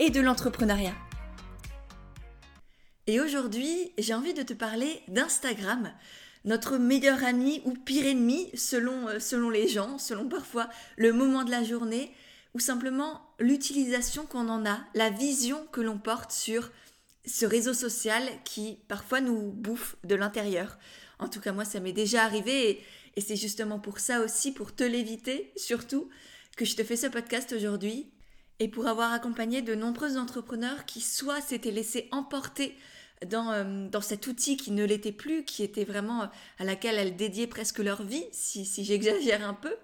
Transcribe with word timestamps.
et 0.00 0.08
de 0.08 0.20
l'entrepreneuriat. 0.20 0.94
Et 3.06 3.20
aujourd'hui, 3.20 3.92
j'ai 3.98 4.14
envie 4.14 4.32
de 4.32 4.42
te 4.42 4.54
parler 4.54 5.02
d'Instagram, 5.08 5.92
notre 6.46 6.78
meilleur 6.78 7.22
ami 7.22 7.60
ou 7.66 7.74
pire 7.74 8.06
ennemi 8.06 8.50
selon, 8.54 9.08
euh, 9.08 9.18
selon 9.20 9.50
les 9.50 9.68
gens, 9.68 9.98
selon 9.98 10.26
parfois 10.26 10.70
le 10.96 11.12
moment 11.12 11.44
de 11.44 11.50
la 11.50 11.62
journée, 11.62 12.14
ou 12.54 12.60
simplement 12.60 13.20
l'utilisation 13.38 14.24
qu'on 14.24 14.48
en 14.48 14.64
a, 14.64 14.80
la 14.94 15.10
vision 15.10 15.66
que 15.70 15.82
l'on 15.82 15.98
porte 15.98 16.32
sur 16.32 16.72
ce 17.26 17.44
réseau 17.44 17.74
social 17.74 18.26
qui 18.44 18.78
parfois 18.88 19.20
nous 19.20 19.52
bouffe 19.52 19.96
de 20.04 20.14
l'intérieur. 20.14 20.78
En 21.18 21.28
tout 21.28 21.40
cas, 21.40 21.52
moi, 21.52 21.66
ça 21.66 21.78
m'est 21.78 21.92
déjà 21.92 22.24
arrivé 22.24 22.70
et, 22.70 22.84
et 23.16 23.20
c'est 23.20 23.36
justement 23.36 23.78
pour 23.78 23.98
ça 23.98 24.22
aussi, 24.22 24.52
pour 24.52 24.74
te 24.74 24.82
l'éviter 24.82 25.52
surtout, 25.56 26.08
que 26.56 26.64
je 26.64 26.74
te 26.74 26.84
fais 26.84 26.96
ce 26.96 27.06
podcast 27.06 27.52
aujourd'hui 27.52 28.10
et 28.60 28.68
pour 28.68 28.86
avoir 28.86 29.12
accompagné 29.12 29.62
de 29.62 29.74
nombreux 29.74 30.18
entrepreneurs 30.18 30.84
qui 30.84 31.00
soit 31.00 31.40
s'étaient 31.40 31.70
laissés 31.70 32.08
emporter 32.12 32.76
dans, 33.26 33.50
euh, 33.50 33.88
dans 33.88 34.02
cet 34.02 34.26
outil 34.26 34.56
qui 34.56 34.70
ne 34.70 34.84
l'était 34.84 35.12
plus, 35.12 35.44
qui 35.44 35.62
était 35.62 35.84
vraiment 35.84 36.22
euh, 36.22 36.26
à 36.58 36.64
laquelle 36.64 36.96
elles 36.96 37.16
dédiaient 37.16 37.46
presque 37.46 37.78
leur 37.78 38.02
vie, 38.02 38.24
si, 38.32 38.64
si 38.66 38.84
j'exagère 38.84 39.46
un 39.48 39.54
peu, 39.54 39.74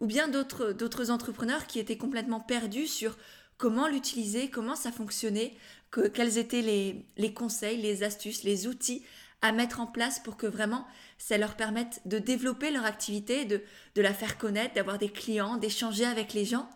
ou 0.00 0.06
bien 0.06 0.26
d'autres, 0.28 1.10
entrepreneurs 1.10 1.66
qui 1.66 1.78
étaient 1.78 1.98
complètement 1.98 2.40
perdus 2.40 2.86
sur 2.86 3.16
comment 3.58 3.88
l'utiliser, 3.88 4.48
comment 4.48 4.74
ça 4.74 4.90
fonctionnait, 4.90 5.54
que, 5.90 6.08
quels 6.08 6.38
étaient 6.38 6.62
les, 6.62 7.06
les 7.16 7.32
conseils, 7.32 7.80
les 7.80 8.02
astuces, 8.02 8.42
les 8.42 8.66
outils 8.66 9.04
à 9.42 9.52
mettre 9.52 9.80
en 9.80 9.86
place 9.86 10.18
pour 10.18 10.38
que 10.38 10.46
vraiment 10.46 10.86
ça 11.18 11.36
leur 11.36 11.54
permette 11.56 12.00
de 12.06 12.18
développer 12.18 12.70
leur 12.70 12.86
activité, 12.86 13.44
de, 13.44 13.62
de 13.94 14.02
la 14.02 14.14
faire 14.14 14.38
connaître, 14.38 14.74
d'avoir 14.74 14.98
des 14.98 15.10
clients, 15.10 15.58
d'échanger 15.58 16.06
avec 16.06 16.32
les 16.32 16.46
gens, 16.46 16.68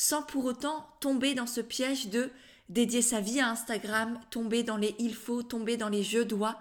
sans 0.00 0.22
pour 0.22 0.46
autant 0.46 0.88
tomber 1.00 1.34
dans 1.34 1.46
ce 1.46 1.60
piège 1.60 2.08
de 2.08 2.30
dédier 2.70 3.02
sa 3.02 3.20
vie 3.20 3.38
à 3.38 3.50
Instagram, 3.50 4.18
tomber 4.30 4.62
dans 4.62 4.78
les 4.78 4.96
il 4.98 5.14
faut, 5.14 5.42
tomber 5.42 5.76
dans 5.76 5.90
les 5.90 6.02
je 6.02 6.20
dois. 6.20 6.58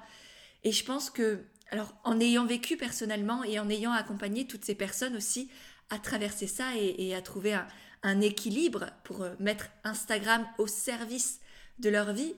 Et 0.66 0.73
je 0.73 0.84
pense 0.84 1.09
que, 1.09 1.40
alors 1.72 1.96
en 2.04 2.20
ayant 2.20 2.46
vécu 2.46 2.76
personnellement 2.76 3.46
et 3.46 3.58
en 3.58 3.70
ayant 3.70 3.94
accompagné 3.94 4.46
toutes 4.46 4.66
ces 4.66 4.76
personnes 4.76 5.16
aussi 5.16 5.50
à 5.90 6.00
traverser 6.00 6.48
ça 6.48 6.76
et, 6.76 7.16
à 7.16 7.22
trouver 7.22 7.58
un, 8.04 8.20
équilibre 8.20 8.88
pour 9.06 9.22
euh, 9.22 9.34
mettre 9.40 9.70
Instagram 9.86 10.46
au 10.58 10.68
service 10.68 11.40
de 11.80 11.88
leur 11.88 12.12
vie, 12.12 12.34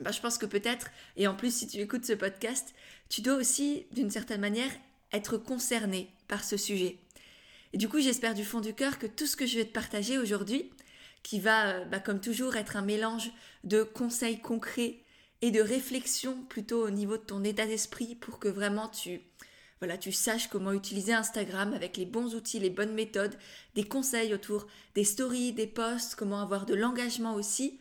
bah, 0.00 0.12
je 0.12 0.20
pense 0.22 0.38
que 0.38 0.46
peut-être, 0.46 0.90
et 1.18 1.26
en 1.26 1.34
plus 1.34 1.54
si 1.54 1.68
tu 1.68 1.76
écoutes 1.76 2.06
ce 2.06 2.14
podcast, 2.14 2.74
tu 3.10 3.20
dois 3.20 3.34
aussi 3.34 3.84
d'une 3.92 4.10
certaine 4.10 4.40
manière 4.40 4.72
être 5.12 5.36
concerné 5.36 6.08
par 6.26 6.42
ce 6.42 6.56
sujet. 6.56 6.96
Et 7.72 7.78
du 7.78 7.88
coup, 7.88 8.00
j'espère 8.00 8.34
du 8.34 8.44
fond 8.44 8.60
du 8.60 8.74
cœur 8.74 8.98
que 8.98 9.06
tout 9.06 9.26
ce 9.26 9.36
que 9.36 9.46
je 9.46 9.58
vais 9.58 9.64
te 9.64 9.72
partager 9.72 10.18
aujourd'hui, 10.18 10.70
qui 11.22 11.40
va, 11.40 11.68
euh, 11.68 11.84
bah, 11.84 12.00
comme 12.00 12.20
toujours, 12.20 12.56
être 12.56 12.76
un 12.76 12.82
mélange 12.82 13.30
de 13.64 13.82
conseils 13.82 14.40
concrets 14.40 15.02
et 15.40 15.50
de 15.50 15.60
réflexions 15.60 16.42
plutôt 16.48 16.86
au 16.86 16.90
niveau 16.90 17.16
de 17.16 17.22
ton 17.22 17.42
état 17.44 17.66
d'esprit 17.66 18.14
pour 18.14 18.38
que 18.38 18.48
vraiment 18.48 18.88
tu, 18.88 19.20
saches 20.12 20.48
comment 20.48 20.72
utiliser 20.72 21.12
Instagram 21.12 21.72
avec 21.72 21.96
les 21.96 22.06
bons 22.06 22.34
outils, 22.34 22.60
les 22.60 22.70
bonnes 22.70 22.94
méthodes, 22.94 23.36
des 23.74 23.84
conseils 23.84 24.32
autour 24.32 24.66
des 24.94 25.04
stories, 25.04 25.52
des 25.52 25.66
posts, 25.66 26.14
comment 26.14 26.40
avoir 26.40 26.66
de 26.66 26.74
l'engagement 26.74 27.34
aussi, 27.34 27.80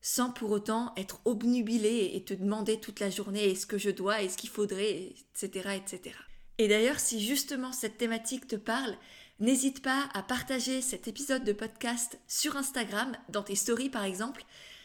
sans 0.00 0.30
pour 0.30 0.50
autant 0.50 0.92
être 0.96 1.20
obnubilé 1.24 2.12
et 2.14 2.24
te 2.24 2.34
demander 2.34 2.80
toute 2.80 3.00
la 3.00 3.10
journée 3.10 3.50
est-ce 3.50 3.66
que 3.66 3.78
je 3.78 3.90
dois, 3.90 4.22
est-ce 4.22 4.36
qu'il 4.36 4.50
faudrait, 4.50 5.12
etc., 5.34 5.76
etc. 5.76 6.16
Et 6.58 6.68
d'ailleurs, 6.68 6.98
si 6.98 7.24
justement 7.24 7.72
cette 7.72 7.98
thématique 7.98 8.48
te 8.48 8.56
parle, 8.56 8.96
N'hésite 9.38 9.82
pas 9.82 10.08
à 10.14 10.22
partager 10.22 10.80
cet 10.80 11.08
épisode 11.08 11.44
de 11.44 11.52
podcast 11.52 12.18
sur 12.26 12.56
Instagram, 12.56 13.12
dans 13.28 13.42
tes 13.42 13.54
stories 13.54 13.90
par 13.90 14.04
exemple, 14.04 14.42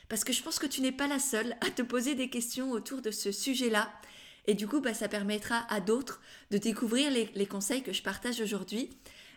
parce 0.09 0.25
que 0.25 0.34
je 0.34 0.44
pense 0.44 0.59
que 0.59 0.67
tu 0.67 0.81
n'es 0.81 0.91
pas 0.91 1.07
la 1.07 1.19
seule 1.19 1.56
à 1.62 1.69
te 1.69 1.81
poser 1.81 2.16
des 2.16 2.29
questions 2.29 2.72
autour 2.72 3.01
de 3.01 3.11
ce 3.11 3.31
sujet-là. 3.31 3.90
Et 4.47 4.53
du 4.53 4.67
coup, 4.67 4.81
bah, 4.81 4.94
ça 4.94 5.07
permettra 5.07 5.66
à 5.69 5.79
d'autres 5.79 6.19
de 6.50 6.57
découvrir 6.57 7.09
les, 7.11 7.45
conseils 7.45 7.81
que 7.81 7.94
je 7.94 8.03
partage 8.03 8.41
aujourd'hui, 8.41 8.90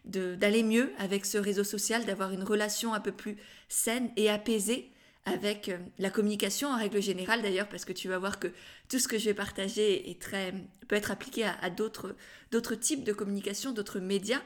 d'aller 0.05 0.65
mieux 0.65 0.91
avec 0.99 1.27
ce 1.27 1.39
réseau 1.39 1.63
social, 1.63 2.05
d'avoir 2.07 2.33
une 2.33 2.43
relation 2.43 2.93
un 2.93 3.01
peu 3.01 3.13
plus 3.13 3.37
saine 3.69 4.11
et 4.17 4.29
apaisée 4.29 4.91
avec 5.27 5.69
euh, 5.69 5.79
la 5.99 6.11
communication 6.11 6.69
en 6.69 6.77
règle 6.77 7.01
générale 7.01 7.41
d'ailleurs, 7.41 7.69
parce 7.69 7.85
que 7.85 7.93
tu 7.93 8.09
vas 8.09 8.19
voir 8.19 8.41
que 8.41 8.49
tout 8.91 8.99
ce 8.99 9.09
que 9.09 9.17
je 9.17 9.27
vais 9.27 9.35
partager 9.35 10.11
est 10.11 10.21
très, 10.21 10.53
peut 10.89 10.97
être 10.97 11.13
appliqué 11.13 11.45
à, 11.45 11.57
à 11.63 11.71
d'autres 11.71 12.75
types 12.75 13.05
de 13.05 13.13
communication, 13.13 13.73
d'autres 13.73 14.01
médias. 14.01 14.43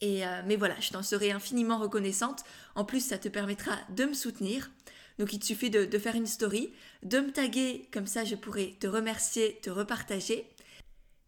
Et, 0.00 0.26
euh, 0.26 0.42
mais 0.46 0.56
voilà, 0.56 0.78
je 0.80 0.90
t'en 0.90 1.02
serai 1.02 1.30
infiniment 1.30 1.78
reconnaissante. 1.78 2.44
En 2.74 2.84
plus, 2.84 3.04
ça 3.04 3.18
te 3.18 3.28
permettra 3.28 3.72
de 3.90 4.04
me 4.04 4.14
soutenir. 4.14 4.70
Donc 5.18 5.32
il 5.32 5.38
te 5.38 5.46
suffit 5.46 5.70
de, 5.70 5.98
faire 5.98 6.14
une 6.14 6.26
story, 6.26 6.72
de 7.02 7.20
me 7.20 7.32
taguer, 7.32 7.88
comme 7.92 8.06
ça 8.06 8.24
je 8.24 8.34
pourrai 8.34 8.76
te 8.78 8.86
remercier, 8.86 9.58
te 9.62 9.70
repartager. 9.70 10.46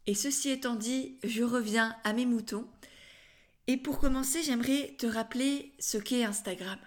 Et 0.07 0.15
ceci 0.15 0.51
étant 0.51 0.75
dit, 0.75 1.19
je 1.25 1.43
reviens 1.43 1.97
à 2.05 2.13
mes 2.13 2.27
moutons. 2.27 2.67
Et 3.67 3.77
pour 3.77 3.99
commencer, 3.99 4.43
j'aimerais 4.43 4.95
te 4.99 5.07
rappeler 5.07 5.73
ce 5.79 5.99
qu'est 5.99 6.25
Instagram. 6.25 6.79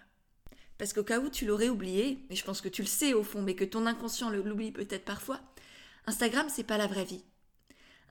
Parce 0.77 0.93
qu'au 0.93 1.03
cas 1.03 1.19
où 1.19 1.29
tu 1.29 1.45
l'aurais 1.45 1.69
oublié, 1.69 2.25
et 2.29 2.35
je 2.35 2.43
pense 2.43 2.61
que 2.61 2.69
tu 2.69 2.81
le 2.81 2.87
sais 2.87 3.13
au 3.13 3.23
fond, 3.23 3.41
mais 3.43 3.55
que 3.55 3.65
ton 3.65 3.85
inconscient 3.85 4.31
l'oublie 4.31 4.71
peut-être 4.71 5.05
parfois, 5.05 5.39
Instagram, 6.07 6.47
c'est 6.49 6.63
pas 6.63 6.77
la 6.77 6.87
vraie 6.87 7.05
vie. 7.05 7.23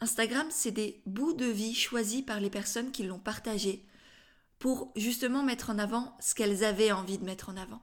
Instagram, 0.00 0.47
c'est 0.50 0.71
des 0.71 1.03
bouts 1.06 1.34
de 1.34 1.44
vie 1.44 1.75
choisis 1.75 2.22
par 2.22 2.41
les 2.41 2.50
personnes 2.50 2.91
qui 2.91 3.03
l'ont 3.03 3.19
partagé 3.19 3.84
pour 4.59 4.93
justement 4.97 5.43
mettre 5.43 5.71
en 5.71 5.78
avant 5.78 6.16
ce 6.21 6.34
qu'elles 6.34 6.65
avaient 6.65 6.93
envie 6.93 7.19
de 7.19 7.25
mettre 7.25 7.49
en 7.49 7.56
avant. 7.56 7.83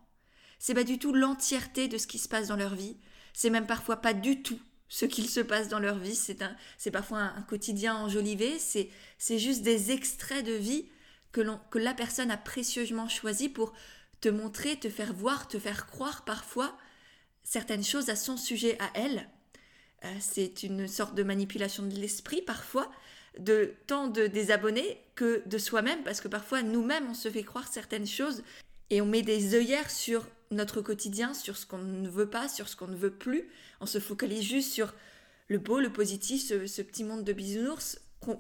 C'est 0.60 0.74
pas 0.74 0.84
du 0.84 0.98
tout 0.98 1.14
l'entièreté 1.14 1.88
de 1.88 1.98
ce 1.98 2.08
qui 2.08 2.18
se 2.18 2.28
passe 2.28 2.48
dans 2.48 2.56
leur 2.56 2.76
vie, 2.76 2.98
c'est 3.34 3.50
même 3.50 3.68
parfois 3.68 3.98
pas 3.98 4.14
du 4.14 4.42
tout 4.42 4.60
ce 4.90 5.06
qu'il 5.06 5.30
se 5.30 5.40
passe 5.40 5.68
dans 5.68 5.80
leur 5.80 5.98
vie, 5.98 6.16
c'est 6.16 6.42
un, 6.42 6.56
c'est 6.78 6.92
parfois 6.92 7.20
un, 7.20 7.42
quotidien 7.44 7.96
enjolivé, 7.96 8.58
c'est, 8.58 8.90
juste 9.38 9.62
des 9.62 9.92
extraits 9.92 10.46
de 10.46 10.54
vie 10.54 10.90
que, 11.32 11.42
que 11.70 11.78
la 11.78 11.94
personne 11.94 12.32
a 12.32 12.38
précieusement 12.38 13.10
choisi 13.10 13.50
pour 13.50 13.74
te 14.22 14.30
montrer, 14.30 14.78
te 14.78 14.90
faire 14.90 15.14
voir, 15.14 15.48
te 15.48 15.60
faire 15.60 15.88
croire 15.88 16.26
parfois 16.26 16.78
certaines 17.44 17.84
choses 17.84 18.10
à 18.10 18.16
son 18.16 18.38
sujet 18.38 18.78
à 18.80 18.90
elle, 18.96 19.30
c'est 20.20 20.64
une 20.64 20.88
sorte 20.88 21.16
de 21.16 21.24
manipulation 21.24 21.84
de 21.84 21.96
l'esprit 21.96 22.42
parfois, 22.42 22.92
de 23.40 23.74
tant 23.88 24.08
de, 24.08 24.28
des 24.28 24.52
abonnés 24.52 25.02
que 25.16 25.44
de 25.46 25.58
soi-même, 25.58 26.04
parce 26.04 26.22
que 26.22 26.28
parfois 26.28 26.62
nous-mêmes 26.62 27.08
on 27.10 27.14
se 27.14 27.30
fait 27.30 27.44
croire 27.44 27.68
certaines 27.68 28.08
choses 28.08 28.44
et 28.90 29.02
on 29.02 29.06
met 29.06 29.22
des 29.22 29.56
œillères 29.56 29.92
sur 29.92 30.26
notre 30.52 30.82
quotidien, 30.82 31.34
sur 31.34 31.58
ce 31.58 31.66
qu'on 31.66 31.80
ne 31.80 32.10
veut 32.10 32.30
pas, 32.30 32.48
sur 32.48 32.70
ce 32.70 32.76
qu'on 32.76 32.88
ne 32.88 32.96
veut 32.96 33.14
plus. 33.14 33.50
On 33.82 33.86
se 33.86 34.00
focalise 34.00 34.44
juste 34.44 34.72
sur 34.72 34.94
le 35.50 35.60
beau, 35.60 35.80
le 35.80 35.92
positif, 35.92 36.42
ce, 36.42 36.82
petit 36.82 37.04
monde 37.04 37.24
de 37.24 37.34
bisounours, 37.34 38.00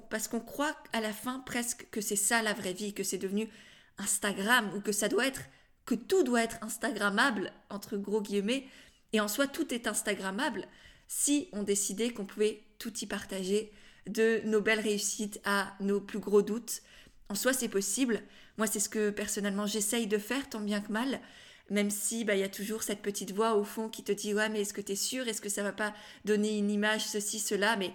parce 0.09 0.27
qu'on 0.27 0.39
croit 0.39 0.75
à 0.93 1.01
la 1.01 1.13
fin 1.13 1.39
presque 1.39 1.87
que 1.91 2.01
c'est 2.01 2.15
ça 2.15 2.41
la 2.41 2.53
vraie 2.53 2.73
vie, 2.73 2.93
que 2.93 3.03
c'est 3.03 3.17
devenu 3.17 3.49
Instagram 3.97 4.71
ou 4.75 4.81
que 4.81 4.91
ça 4.91 5.09
doit 5.09 5.27
être, 5.27 5.41
que 5.85 5.95
tout 5.95 6.23
doit 6.23 6.43
être 6.43 6.57
Instagrammable, 6.61 7.51
entre 7.69 7.97
gros 7.97 8.21
guillemets, 8.21 8.67
et 9.13 9.19
en 9.19 9.27
soi 9.27 9.47
tout 9.47 9.73
est 9.73 9.87
Instagrammable 9.87 10.67
si 11.07 11.49
on 11.53 11.63
décidait 11.63 12.11
qu'on 12.11 12.25
pouvait 12.25 12.63
tout 12.79 12.93
y 12.99 13.05
partager, 13.05 13.71
de 14.07 14.41
nos 14.45 14.61
belles 14.61 14.79
réussites 14.79 15.39
à 15.43 15.73
nos 15.79 15.99
plus 15.99 16.19
gros 16.19 16.41
doutes. 16.41 16.81
En 17.29 17.35
soi, 17.35 17.53
c'est 17.53 17.67
possible. 17.67 18.21
Moi, 18.57 18.67
c'est 18.67 18.79
ce 18.79 18.89
que 18.89 19.09
personnellement 19.09 19.65
j'essaye 19.65 20.07
de 20.07 20.17
faire, 20.17 20.49
tant 20.49 20.61
bien 20.61 20.81
que 20.81 20.91
mal. 20.91 21.19
Même 21.69 21.89
si 21.89 22.23
bah, 22.23 22.35
il 22.35 22.39
y 22.39 22.43
a 22.43 22.49
toujours 22.49 22.83
cette 22.83 23.01
petite 23.01 23.33
voix 23.33 23.55
au 23.55 23.63
fond 23.63 23.89
qui 23.89 24.03
te 24.03 24.13
dit 24.13 24.33
ouais 24.33 24.47
mais 24.47 24.61
est-ce 24.61 24.73
que 24.73 24.79
tu 24.79 24.93
es 24.93 24.95
sûr? 24.95 25.27
Est-ce 25.27 25.41
que 25.41 25.49
ça 25.49 25.63
va 25.63 25.73
pas 25.73 25.93
donner 26.23 26.57
une 26.57 26.71
image 26.71 27.05
ceci 27.05 27.39
cela? 27.39 27.75
Mais 27.75 27.91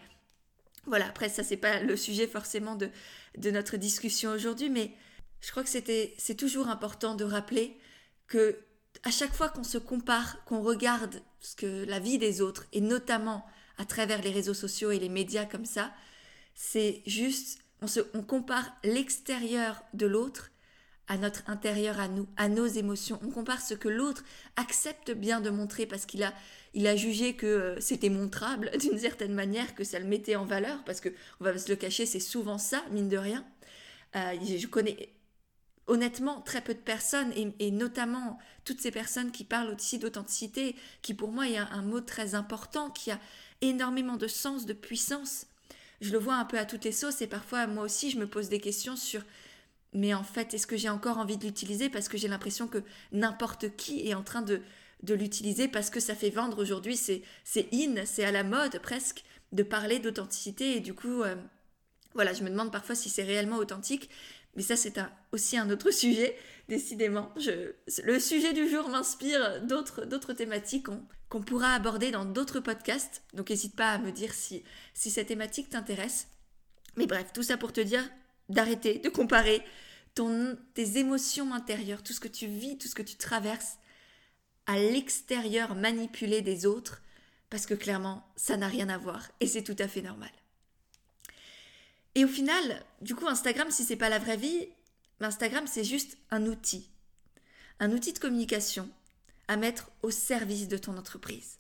voilà 0.85 1.07
après 1.07 1.31
ça 1.31 1.43
c'est 1.43 1.57
pas 1.57 1.81
le 1.81 1.97
sujet 1.97 2.27
forcément 2.27 2.77
de, 2.77 2.91
de 3.39 3.51
notre 3.51 3.79
discussion 3.79 4.31
aujourd'hui 4.31 4.69
mais 4.69 4.93
je 5.41 5.51
crois 5.51 5.63
que 5.63 5.71
c'est 5.71 6.35
toujours 6.37 6.69
important 6.69 7.15
de 7.15 7.25
rappeler 7.25 7.79
que 8.27 8.59
à 9.05 9.11
chaque 9.11 9.35
fois 9.35 9.49
qu'on 9.49 9.65
se 9.65 9.79
compare, 9.79 10.45
qu'on 10.45 10.63
regarde 10.63 11.23
ce 11.41 11.57
que 11.57 11.85
la 11.85 11.99
vie 11.99 12.19
des 12.19 12.41
autres, 12.41 12.67
et 12.73 12.81
notamment 12.81 13.45
à 13.79 13.85
travers 13.85 14.23
les 14.23 14.31
réseaux 14.31 14.55
sociaux 14.55 14.91
et 14.91 14.99
les 14.99 15.09
médias 15.09 15.45
comme 15.45 15.65
ça, 15.65 15.93
c'est 16.55 17.03
juste, 17.07 17.61
on, 17.81 17.87
se, 17.87 18.01
on 18.15 18.23
compare 18.23 18.71
l'extérieur 18.85 19.83
de 19.95 20.07
l'autre 20.07 20.51
à 21.09 21.17
notre 21.19 21.43
intérieur, 21.51 21.99
à 21.99 22.09
nous, 22.09 22.29
à 22.37 22.49
nos 22.49 22.67
émotions. 22.67 23.19
On 23.23 23.31
compare 23.31 23.61
ce 23.61 23.75
que 23.75 23.89
l'autre 23.89 24.25
accepte 24.57 25.11
bien 25.11 25.41
de 25.41 25.51
montrer 25.51 25.85
parce 25.85 26.07
qu'il 26.07 26.23
a, 26.23 26.33
il 26.75 26.87
a 26.87 26.95
jugé 26.95 27.35
que 27.35 27.47
euh, 27.47 27.81
c'était 27.81 28.09
montrable 28.09 28.71
d'une 28.81 28.99
certaine 28.99 29.35
manière, 29.35 29.75
que 29.75 29.85
ça 29.85 29.99
le 29.99 30.07
mettait 30.07 30.37
en 30.37 30.45
valeur, 30.45 30.85
parce 30.85 31.01
que 31.01 31.09
on 31.41 31.45
va 31.45 31.59
se 31.59 31.69
le 31.69 31.77
cacher, 31.77 32.07
c'est 32.07 32.21
souvent 32.21 32.59
ça, 32.59 32.85
mine 32.93 33.09
de 33.09 33.19
rien. 33.19 33.45
Euh, 34.15 34.35
je 34.41 34.67
connais 34.67 35.13
honnêtement 35.87 36.41
très 36.41 36.61
peu 36.61 36.75
de 36.75 36.79
personnes, 36.79 37.33
et, 37.35 37.71
notamment 37.71 38.39
toutes 38.65 38.81
ces 38.81 38.91
personnes 38.91 39.33
qui 39.33 39.45
parlent 39.45 39.75
aussi 39.75 39.99
d'authenticité, 39.99 40.77
qui 41.03 41.15
pour 41.15 41.33
moi 41.33 41.49
est 41.49 41.57
un, 41.57 41.83
mot 41.83 42.01
très 42.01 42.35
important, 42.35 42.91
qui 42.91 43.11
a 43.11 43.21
énormément 43.61 44.17
de 44.17 44.29
sens, 44.29 44.67
de 44.67 44.73
puissance. 44.73 45.47
Je 46.01 46.13
le 46.13 46.19
vois 46.19 46.35
un 46.35 46.45
peu 46.45 46.59
à 46.59 46.65
toutes 46.65 46.85
les 46.85 46.93
sauces, 46.93 47.23
et 47.23 47.27
parfois 47.27 47.67
moi 47.67 47.85
aussi 47.85 48.11
je 48.11 48.19
me 48.19 48.27
pose 48.27 48.49
des 48.49 48.61
questions 48.61 48.97
sur 48.97 49.23
mais 49.95 50.15
en 50.15 50.25
fait, 50.25 50.55
est-ce 50.55 50.67
que 50.67 50.77
j'ai 50.77 50.89
encore 50.89 51.19
envie 51.19 51.37
de 51.37 51.45
l'utiliser 51.45 51.91
parce 51.91 52.09
que 52.09 52.17
j'ai 52.17 52.29
l'impression 52.29 52.67
que 52.67 52.83
n'importe 53.13 53.77
qui 53.77 54.09
est 54.09 54.15
en 54.15 54.23
train 54.23 54.43
de, 54.43 54.63
l'utiliser 55.07 55.69
parce 55.69 55.91
que 55.91 56.01
ça 56.01 56.15
fait 56.15 56.31
vendre 56.31 56.63
aujourd'hui, 56.63 56.97
c'est 56.97 57.23
in, 57.73 58.07
c'est 58.07 58.25
à 58.25 58.31
la 58.31 58.45
mode 58.45 58.79
presque 58.79 59.25
de 59.51 59.63
parler 59.63 59.99
d'authenticité 59.99 60.77
et 60.77 60.81
du 60.81 60.95
coup, 60.95 61.23
euh, 61.23 61.35
voilà, 62.15 62.33
je 62.33 62.43
me 62.43 62.49
demande 62.49 62.73
parfois 62.73 62.95
si 62.95 63.11
c'est 63.11 63.25
réellement 63.25 63.57
authentique, 63.57 64.09
mais 64.57 64.63
ça 64.63 64.77
c'est 64.77 64.95
aussi 65.33 65.57
un 65.57 65.71
autre 65.71 65.91
sujet, 65.93 66.37
décidément. 66.69 67.33
Le 68.05 68.19
sujet 68.19 68.53
du 68.53 68.69
jour 68.69 68.89
m'inspire 68.89 69.63
d'autres, 69.63 70.33
thématiques 70.33 70.87
qu'on, 71.29 71.43
pourra 71.43 71.75
aborder 71.75 72.11
dans 72.11 72.25
d'autres 72.25 72.61
podcasts, 72.61 73.23
donc 73.35 73.51
n'hésite 73.51 73.77
pas 73.77 73.93
à 73.93 73.99
me 73.99 74.13
dire 74.13 74.35
si, 74.35 74.63
si 74.95 75.11
cette 75.11 75.29
thématique 75.29 75.71
t'intéresse. 75.71 76.29
Mais 76.97 77.07
bref, 77.07 77.33
tout 77.33 77.43
ça 77.43 77.57
pour 77.57 77.73
te 77.73 77.81
dire, 77.81 78.05
d'arrêter 78.49 78.99
de 78.99 79.09
comparer 79.09 79.63
ton, 80.15 80.59
tes 80.75 80.99
émotions 80.99 81.55
intérieures, 81.55 82.03
tout 82.03 82.13
ce 82.13 82.21
que 82.21 82.29
tu 82.29 82.47
vis, 82.47 82.77
tout 82.77 82.89
ce 82.89 82.95
que 82.95 83.03
tu 83.03 83.17
traverses 83.17 83.79
à 84.67 84.79
l'extérieur 84.79 85.75
manipulé 85.75 86.43
des 86.43 86.67
autres, 86.67 87.03
parce 87.51 87.67
que 87.67 87.75
clairement, 87.75 88.27
ça 88.37 88.57
n'a 88.57 88.69
rien 88.69 88.89
à 88.89 88.99
voir 88.99 89.29
et 89.41 89.47
c'est 89.47 89.63
tout 89.63 89.77
à 89.79 89.89
fait 89.89 90.03
normal. 90.03 90.31
Et 92.15 92.25
au 92.25 92.29
final, 92.29 92.85
du 93.01 93.15
coup, 93.15 93.27
Instagram, 93.27 93.71
si 93.71 93.85
c'est 93.85 93.97
pas 93.97 94.09
la 94.09 94.19
vraie 94.19 94.37
vie, 94.37 94.69
Instagram, 95.21 95.67
c'est 95.67 95.85
juste 95.85 96.19
un 96.31 96.47
outil. 96.47 96.91
Un 97.81 97.93
outil 97.93 98.13
de 98.13 98.19
communication 98.19 98.89
à 99.49 99.57
mettre 99.57 99.91
au 100.03 100.11
service 100.11 100.69
de 100.69 100.77
ton 100.77 100.97
entreprise. 100.97 101.59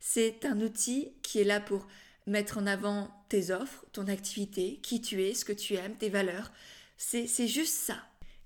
C'est 0.00 0.44
un 0.44 0.60
outil 0.60 1.12
qui 1.22 1.40
est 1.40 1.44
là 1.44 1.60
pour 1.60 1.86
mettre 2.26 2.58
en 2.58 2.66
avant 2.66 3.10
tes 3.28 3.50
offres, 3.50 3.84
ton 3.92 4.06
activité, 4.06 4.78
qui 4.82 5.00
tu 5.00 5.22
es, 5.22 5.34
ce 5.34 5.44
que 5.44 5.52
tu 5.52 5.74
aimes, 5.74 5.96
tes 5.96 6.08
valeurs. 6.08 6.52
C'est 6.96 7.48
juste 7.48 7.74
ça. 7.74 7.96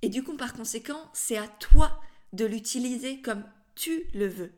Et 0.02 0.08
du 0.08 0.22
coup, 0.22 0.36
par 0.36 0.54
conséquent, 0.54 1.10
c'est 1.12 1.38
à 1.38 1.48
toi 1.48 2.00
de 2.32 2.44
l'utiliser 2.44 3.20
comme 3.20 3.44
tu 3.74 4.04
le 4.14 4.26
veux. 4.26 4.52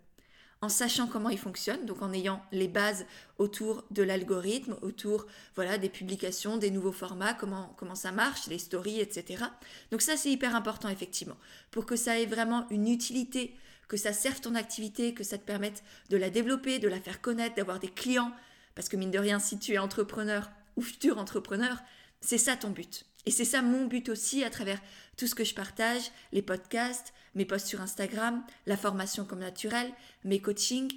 En 0.65 0.71
sachant 0.71 1.07
comment 1.07 1.29
il 1.29 1.37
fonctionne, 1.37 1.85
donc 1.85 2.01
en 2.01 2.11
ayant 2.15 2.43
les 2.51 2.69
bases 2.69 3.05
autour 3.37 3.85
de 3.91 4.03
l'algorithme, 4.03 4.79
autour 4.81 5.27
voilà 5.57 5.77
des 5.77 5.91
publications, 5.91 6.57
des 6.57 6.71
nouveaux 6.71 6.91
formats, 6.91 7.35
comment, 7.35 7.75
comment 7.77 7.95
ça 7.95 8.13
marche, 8.13 8.47
les 8.47 8.57
stories, 8.57 8.99
etc. 8.99 9.45
Donc 9.91 10.01
ça 10.01 10.17
c'est 10.17 10.31
hyper 10.31 10.57
important 10.57 10.89
effectivement, 10.89 11.37
pour 11.71 11.85
que 11.85 11.97
ça 11.97 12.19
ait 12.19 12.25
vraiment 12.25 12.67
une 12.71 12.89
utilité, 12.89 13.55
que 13.89 13.99
ça 13.99 14.15
serve 14.15 14.41
ton 14.41 14.55
activité, 14.55 15.13
que 15.13 15.23
ça 15.23 15.37
te 15.37 15.45
permette 15.45 15.83
de 16.09 16.17
la 16.17 16.31
développer, 16.31 16.79
de 16.79 16.89
la 16.89 16.99
faire 16.99 17.21
connaître, 17.21 17.57
d'avoir 17.57 17.79
des 17.79 17.89
clients, 17.89 18.33
parce 18.75 18.89
que 18.89 18.97
mine 18.97 19.11
de 19.11 19.19
rien, 19.19 19.41
si 19.41 19.59
tu 19.59 19.75
es 19.75 19.79
entrepreneur 19.79 20.51
ou 20.77 20.81
futur 20.81 21.19
entrepreneur, 21.19 21.77
c'est 22.23 22.39
ça 22.39 22.57
ton 22.57 22.71
but. 22.71 23.05
Et 23.27 23.31
c'est 23.31 23.45
ça 23.45 23.61
mon 23.61 23.85
but 23.85 24.09
aussi 24.09 24.45
à 24.45 24.49
travers 24.49 24.81
tout 25.19 25.27
ce 25.27 25.35
que 25.35 25.45
je 25.45 25.55
partage, 25.55 26.11
les 26.33 26.41
podcasts, 26.41 27.13
mes 27.35 27.45
posts 27.45 27.67
sur 27.67 27.81
Instagram, 27.81 28.45
la 28.67 28.77
formation 28.77 29.25
comme 29.25 29.41
naturelle, 29.41 29.93
mes 30.25 30.41
coachings. 30.41 30.93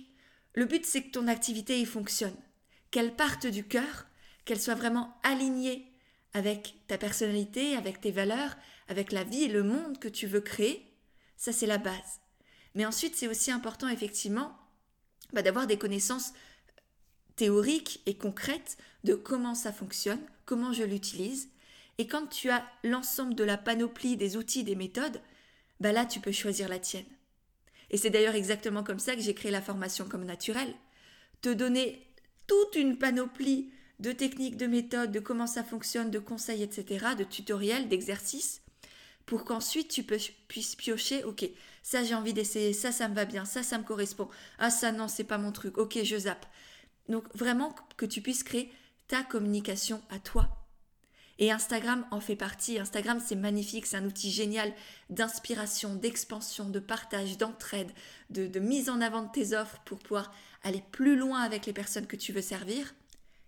Le 0.54 0.66
but 0.66 0.86
c'est 0.86 1.04
que 1.04 1.12
ton 1.12 1.28
activité 1.28 1.80
y 1.80 1.86
fonctionne, 1.86 2.36
qu'elle 2.92 3.16
parte 3.16 3.48
du 3.48 3.64
cœur, 3.64 4.06
qu'elle 4.46 4.60
soit 4.60 4.76
vraiment 4.76 5.18
alignée 5.24 5.92
avec 6.34 6.76
ta 6.88 6.98
personnalité, 6.98 7.76
avec 7.76 8.02
tes 8.02 8.12
valeurs, 8.12 8.56
avec 8.88 9.12
la 9.12 9.24
vie 9.24 9.44
et 9.44 9.50
le 9.50 9.64
monde 9.64 10.00
que 10.00 10.08
tu 10.08 10.28
veux 10.28 10.42
créer. 10.42 10.86
Ça 11.36 11.52
c'est 11.52 11.66
la 11.66 11.78
base. 11.78 12.22
Mais 12.76 12.86
ensuite 12.86 13.16
c'est 13.16 13.28
aussi 13.28 13.52
important 13.52 13.88
effectivement 13.88 14.58
bah, 15.34 15.42
d'avoir 15.42 15.68
des 15.68 15.78
connaissances 15.78 16.34
théorique 17.38 18.02
et 18.06 18.18
concrète 18.18 18.78
de 19.04 19.14
comment 19.16 19.56
ça 19.56 19.72
fonctionne, 19.72 20.20
comment 20.46 20.74
je 20.74 20.84
l'utilise. 20.84 21.50
Et 21.98 22.08
quand 22.08 22.28
tu 22.28 22.50
as 22.50 22.66
l'ensemble 22.84 23.36
de 23.36 23.44
la 23.44 23.58
panoplie 23.58 24.18
des 24.18 24.36
outils, 24.36 24.64
des 24.64 24.76
méthodes, 24.76 25.22
bah 25.80 25.92
là 25.92 26.06
tu 26.06 26.20
peux 26.20 26.32
choisir 26.32 26.70
la 26.70 26.80
tienne. 26.80 27.06
Et 27.90 27.98
c'est 27.98 28.10
d'ailleurs 28.10 28.36
exactement 28.36 28.84
comme 28.84 29.00
ça 29.00 29.16
que 29.16 29.22
j'ai 29.22 29.34
créé 29.34 29.52
la 29.52 29.62
formation 29.62 30.06
comme 30.06 30.26
naturelle. 30.26 30.74
Te 31.42 31.50
donner 31.50 32.06
toute 32.48 32.76
une 32.76 32.98
panoplie 32.98 33.72
de 34.00 34.12
techniques, 34.12 34.58
de 34.58 34.68
méthodes, 34.68 35.12
de 35.12 35.20
comment 35.20 35.48
ça 35.48 35.64
fonctionne, 35.64 36.12
de 36.12 36.20
conseils, 36.20 36.64
etc., 36.64 37.06
de 37.18 37.24
tutoriels, 37.24 37.88
d'exercices, 37.88 38.62
pour 39.26 39.44
qu'ensuite 39.44 39.90
tu 39.90 40.04
puisses 40.04 40.76
piocher, 40.76 41.24
ok, 41.24 41.50
ça 41.84 42.04
j'ai 42.04 42.16
envie 42.16 42.34
d'essayer, 42.34 42.74
ça 42.74 42.92
ça 42.92 43.08
me 43.08 43.16
va 43.16 43.26
bien, 43.26 43.46
ça 43.46 43.64
ça 43.64 43.78
me 43.78 43.84
correspond, 43.84 44.30
ah 44.60 44.70
ça 44.70 44.92
non 44.92 45.08
c'est 45.08 45.24
pas 45.24 45.38
mon 45.38 45.52
truc, 45.52 45.78
ok 45.78 46.00
je 46.04 46.18
zappe. 46.18 46.46
Donc 47.10 47.24
vraiment 47.36 47.76
que 47.98 48.06
tu 48.06 48.22
puisses 48.22 48.44
créer 48.44 48.72
ta 49.08 49.24
communication 49.24 50.02
à 50.10 50.20
toi. 50.20 50.67
Et 51.40 51.52
Instagram 51.52 52.06
en 52.12 52.20
fait 52.20 52.36
partie. 52.36 52.80
Instagram, 52.80 53.22
c'est 53.24 53.36
magnifique, 53.36 53.86
c'est 53.86 53.98
un 53.98 54.06
outil 54.06 54.32
génial 54.32 54.74
d'inspiration, 55.10 55.96
d'expansion, 55.96 56.70
de 56.70 56.80
partage, 56.80 57.38
d'entraide, 57.38 57.92
de, 58.30 58.60
mise 58.60 58.90
en 58.90 59.02
avant 59.02 59.24
de 59.24 59.32
tes 59.32 59.56
offres 59.56 59.80
pour 59.86 60.00
pouvoir 60.00 60.34
aller 60.64 60.84
plus 60.92 61.16
loin 61.16 61.42
avec 61.42 61.66
les 61.66 61.74
personnes 61.74 62.08
que 62.08 62.16
tu 62.16 62.32
veux 62.32 62.42
servir. 62.42 62.96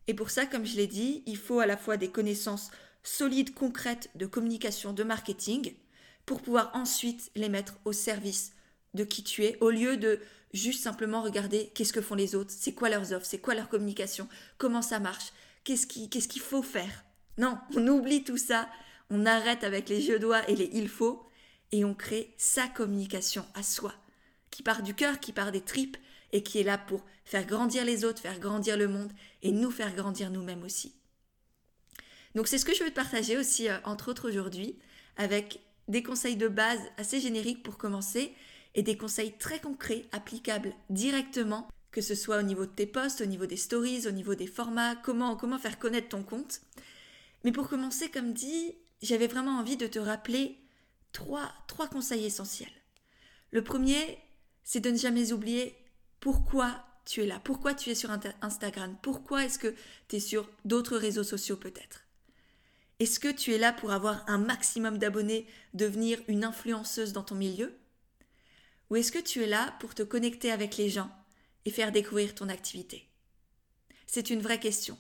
Et 0.07 0.13
pour 0.13 0.30
ça, 0.30 0.45
comme 0.45 0.65
je 0.65 0.75
l'ai 0.75 0.88
dit, 0.88 1.24
il 1.25 1.38
faut 1.38 1.59
à 1.59 1.65
la 1.65 1.77
fois 1.77 1.97
des 1.97 2.09
connaissances 2.09 2.69
solides, 3.03 3.53
concrètes 3.53 4.09
de 4.15 4.25
communication, 4.25 4.94
de 4.94 5.03
marketing, 5.03 5.74
pour 6.25 6.41
pouvoir 6.41 6.71
ensuite 6.75 7.31
les 7.36 7.50
mettre 7.50 7.80
au 7.86 7.91
service 7.91 8.53
de 8.94 9.03
qui 9.03 9.24
tu 9.24 9.45
es, 9.45 9.57
au 9.62 9.69
lieu 9.71 9.97
de 9.97 10.19
juste 10.53 10.83
simplement 10.83 11.21
regarder 11.21 11.71
qu'est-ce 11.74 11.94
que 11.94 12.01
font 12.01 12.15
les 12.15 12.36
autres, 12.36 12.51
c'est 12.56 12.74
quoi 12.74 12.89
leurs 12.89 13.13
offres, 13.13 13.25
c'est 13.25 13.39
quoi 13.39 13.56
leur 13.56 13.69
communication, 13.69 14.27
comment 14.57 14.81
ça 14.81 15.00
marche, 15.00 15.31
qu'est-ce 15.63 15.88
qu'il 15.88 16.41
faut 16.41 16.63
faire. 16.63 17.03
Non, 17.37 17.57
on 17.75 17.87
oublie 17.87 18.23
tout 18.23 18.37
ça, 18.37 18.69
on 19.09 19.25
arrête 19.25 19.63
avec 19.63 19.89
les 19.89 20.01
jeux 20.01 20.19
doigts 20.19 20.48
et 20.50 20.55
les 20.55 20.69
il 20.74 20.89
faut, 20.89 21.25
et 21.71 21.86
on 21.86 21.93
crée 21.93 22.33
sa 22.38 22.67
communication 22.67 23.45
à 23.53 23.63
soi, 23.63 23.93
qui 24.51 24.63
part 24.63 24.83
du 24.83 24.93
cœur, 24.93 25.19
qui 25.19 25.31
part 25.33 25.51
des 25.51 25.62
tripes, 25.62 25.98
et 26.31 26.43
qui 26.43 26.59
est 26.59 26.63
là 26.63 26.77
pour 26.77 27.05
faire 27.25 27.45
grandir 27.45 27.86
les 27.86 28.05
autres, 28.05 28.21
faire 28.21 28.39
grandir 28.39 28.77
le 28.77 28.88
monde, 28.88 29.12
et 29.41 29.51
nous 29.51 29.71
faire 29.71 29.95
grandir 29.95 30.31
nous-mêmes 30.31 30.63
aussi. 30.63 30.95
Donc 32.36 32.48
c'est 32.48 32.57
ce 32.57 32.65
que 32.65 32.74
je 32.75 32.83
veux 32.83 32.89
te 32.89 32.95
partager 32.95 33.38
aussi, 33.38 33.69
euh, 33.69 33.77
entre 33.83 34.09
autres 34.09 34.29
aujourd'hui, 34.29 34.77
avec 35.17 35.59
des 35.88 36.03
conseils 36.03 36.36
de 36.36 36.48
base 36.48 36.81
assez 36.98 37.19
génériques 37.19 37.63
pour 37.63 37.77
commencer, 37.77 38.33
et 38.75 38.83
des 38.83 38.98
conseils 38.98 39.33
très 39.38 39.59
concrets 39.59 40.05
applicables 40.12 40.74
directement, 40.89 41.67
que 41.91 42.01
ce 42.01 42.13
soit 42.13 42.38
au 42.38 42.43
niveau 42.43 42.67
de 42.67 42.71
tes 42.71 42.86
posts, 42.86 43.21
au 43.21 43.25
niveau 43.25 43.48
des 43.48 43.57
stories, 43.57 44.07
au 44.07 44.12
niveau 44.12 44.36
des 44.36 44.45
formats, 44.45 44.95
comment 44.95 45.57
faire 45.57 45.79
connaître 45.79 46.09
ton 46.09 46.21
compte. 46.21 46.62
Mais 47.43 47.51
pour 47.51 47.69
commencer, 47.69 48.10
comme 48.10 48.34
dit, 48.34 48.75
j'avais 49.01 49.27
vraiment 49.27 49.60
envie 49.60 49.77
de 49.77 49.88
te 49.88 50.00
rappeler 50.00 50.58
trois, 51.12 51.51
conseils 51.91 52.25
essentiels. 52.25 52.69
Le 53.51 53.63
premier, 53.63 54.19
c'est 54.63 54.79
de 54.79 54.91
ne 54.91 54.98
jamais 54.98 55.31
oublier 55.31 55.75
pourquoi 56.19 56.86
tu 57.05 57.24
es 57.24 57.25
là, 57.25 57.41
pourquoi 57.43 57.74
tu 57.74 57.89
es 57.89 57.96
sur 57.96 58.12
Instagram, 58.41 58.96
pourquoi 59.01 59.46
est-ce 59.46 59.58
que 59.58 59.74
tu 60.08 60.17
es 60.17 60.19
sur 60.19 60.48
d'autres 60.65 60.98
réseaux 60.98 61.24
sociaux 61.24 61.58
peut-être. 61.58 62.05
Est-ce 63.00 63.19
que 63.19 63.31
tu 63.31 63.53
es 63.53 63.58
là 63.58 63.72
pour 63.72 63.91
avoir 63.91 64.29
un 64.29 64.38
maximum 64.38 64.98
d'abonnés, 64.98 65.48
devenir 65.74 66.19
une 66.27 66.43
influenceuse 66.43 67.13
dans 67.13 67.24
ton 67.24 67.36
milieu? 67.36 67.74
Ou 68.89 68.98
est-ce 68.98 69.12
que 69.12 69.19
tu 69.19 69.41
es 69.41 69.48
là 69.48 69.74
pour 69.79 69.96
te 69.96 70.03
connecter 70.03 70.51
avec 70.51 70.77
les 70.77 70.89
gens 70.89 71.10
et 71.65 71.72
faire 71.72 71.91
découvrir 71.91 72.36
ton 72.36 72.50
activité? 72.50 73.08
C'est 74.05 74.29
une 74.29 74.41
vraie 74.41 74.60
question. 74.60 74.98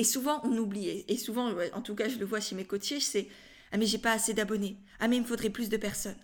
Et 0.00 0.04
souvent, 0.04 0.40
on 0.44 0.56
oublie, 0.56 1.04
et 1.06 1.16
souvent, 1.18 1.52
en 1.74 1.82
tout 1.82 1.94
cas, 1.94 2.08
je 2.08 2.16
le 2.16 2.24
vois 2.24 2.40
chez 2.40 2.54
mes 2.54 2.64
coachés, 2.64 3.00
c'est 3.00 3.28
Ah, 3.70 3.76
mais 3.76 3.84
j'ai 3.84 3.98
pas 3.98 4.12
assez 4.12 4.32
d'abonnés. 4.32 4.78
Ah, 4.98 5.08
mais 5.08 5.16
il 5.16 5.22
me 5.22 5.26
faudrait 5.26 5.50
plus 5.50 5.68
de 5.68 5.76
personnes. 5.76 6.16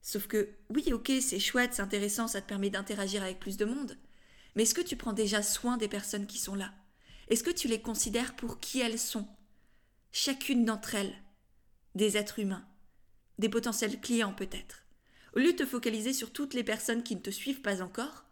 Sauf 0.00 0.26
que, 0.26 0.48
oui, 0.68 0.92
ok, 0.92 1.12
c'est 1.20 1.38
chouette, 1.38 1.74
c'est 1.74 1.82
intéressant, 1.82 2.26
ça 2.26 2.40
te 2.42 2.48
permet 2.48 2.70
d'interagir 2.70 3.22
avec 3.22 3.38
plus 3.38 3.56
de 3.56 3.66
monde. 3.66 3.96
Mais 4.56 4.64
est-ce 4.64 4.74
que 4.74 4.80
tu 4.80 4.96
prends 4.96 5.12
déjà 5.12 5.44
soin 5.44 5.76
des 5.76 5.86
personnes 5.86 6.26
qui 6.26 6.38
sont 6.38 6.56
là? 6.56 6.74
Est-ce 7.28 7.44
que 7.44 7.52
tu 7.52 7.68
les 7.68 7.80
considères 7.80 8.34
pour 8.34 8.58
qui 8.58 8.80
elles 8.80 8.98
sont? 8.98 9.28
Chacune 10.10 10.64
d'entre 10.64 10.96
elles, 10.96 11.14
des 11.94 12.16
êtres 12.16 12.40
humains, 12.40 12.66
des 13.38 13.48
potentiels 13.48 14.00
clients 14.00 14.34
peut-être. 14.34 14.82
Au 15.36 15.38
lieu 15.38 15.52
de 15.52 15.58
te 15.58 15.66
focaliser 15.66 16.12
sur 16.12 16.32
toutes 16.32 16.54
les 16.54 16.64
personnes 16.64 17.04
qui 17.04 17.14
ne 17.14 17.20
te 17.20 17.30
suivent 17.30 17.62
pas 17.62 17.80
encore, 17.80 18.24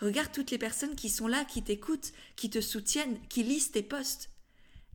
regarde 0.00 0.32
toutes 0.32 0.50
les 0.50 0.58
personnes 0.58 0.96
qui 0.96 1.08
sont 1.08 1.26
là, 1.26 1.44
qui 1.44 1.62
t'écoutent, 1.62 2.12
qui 2.36 2.50
te 2.50 2.60
soutiennent, 2.60 3.18
qui 3.28 3.42
lisent 3.42 3.70
tes 3.70 3.82
posts. 3.82 4.30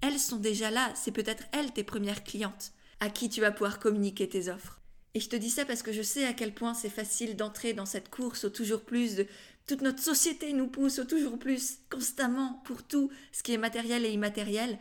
Elles 0.01 0.19
sont 0.19 0.37
déjà 0.37 0.71
là, 0.71 0.91
c'est 0.95 1.11
peut-être 1.11 1.43
elles 1.51 1.73
tes 1.73 1.83
premières 1.83 2.23
clientes. 2.23 2.73
à 3.01 3.09
qui 3.09 3.29
tu 3.29 3.39
vas 3.39 3.51
pouvoir 3.51 3.79
communiquer 3.79 4.27
tes 4.27 4.49
offres. 4.49 4.81
Et 5.13 5.19
je 5.19 5.29
te 5.29 5.35
dis 5.35 5.49
ça 5.49 5.65
parce 5.65 5.81
que 5.81 5.93
je 5.93 6.01
sais 6.01 6.25
à 6.25 6.33
quel 6.33 6.53
point 6.53 6.73
c'est 6.73 6.89
facile 6.89 7.35
d'entrer 7.35 7.73
dans 7.73 7.85
cette 7.85 8.09
course 8.09 8.43
au 8.43 8.49
toujours 8.49 8.81
plus 8.81 9.15
de 9.15 9.25
toute 9.65 9.81
notre 9.81 10.01
société 10.01 10.51
nous 10.53 10.67
pousse 10.67 10.99
au 10.99 11.05
toujours 11.05 11.37
plus 11.37 11.77
constamment 11.91 12.61
pour 12.65 12.83
tout 12.83 13.11
ce 13.31 13.43
qui 13.43 13.53
est 13.53 13.57
matériel 13.57 14.03
et 14.05 14.11
immatériel. 14.11 14.79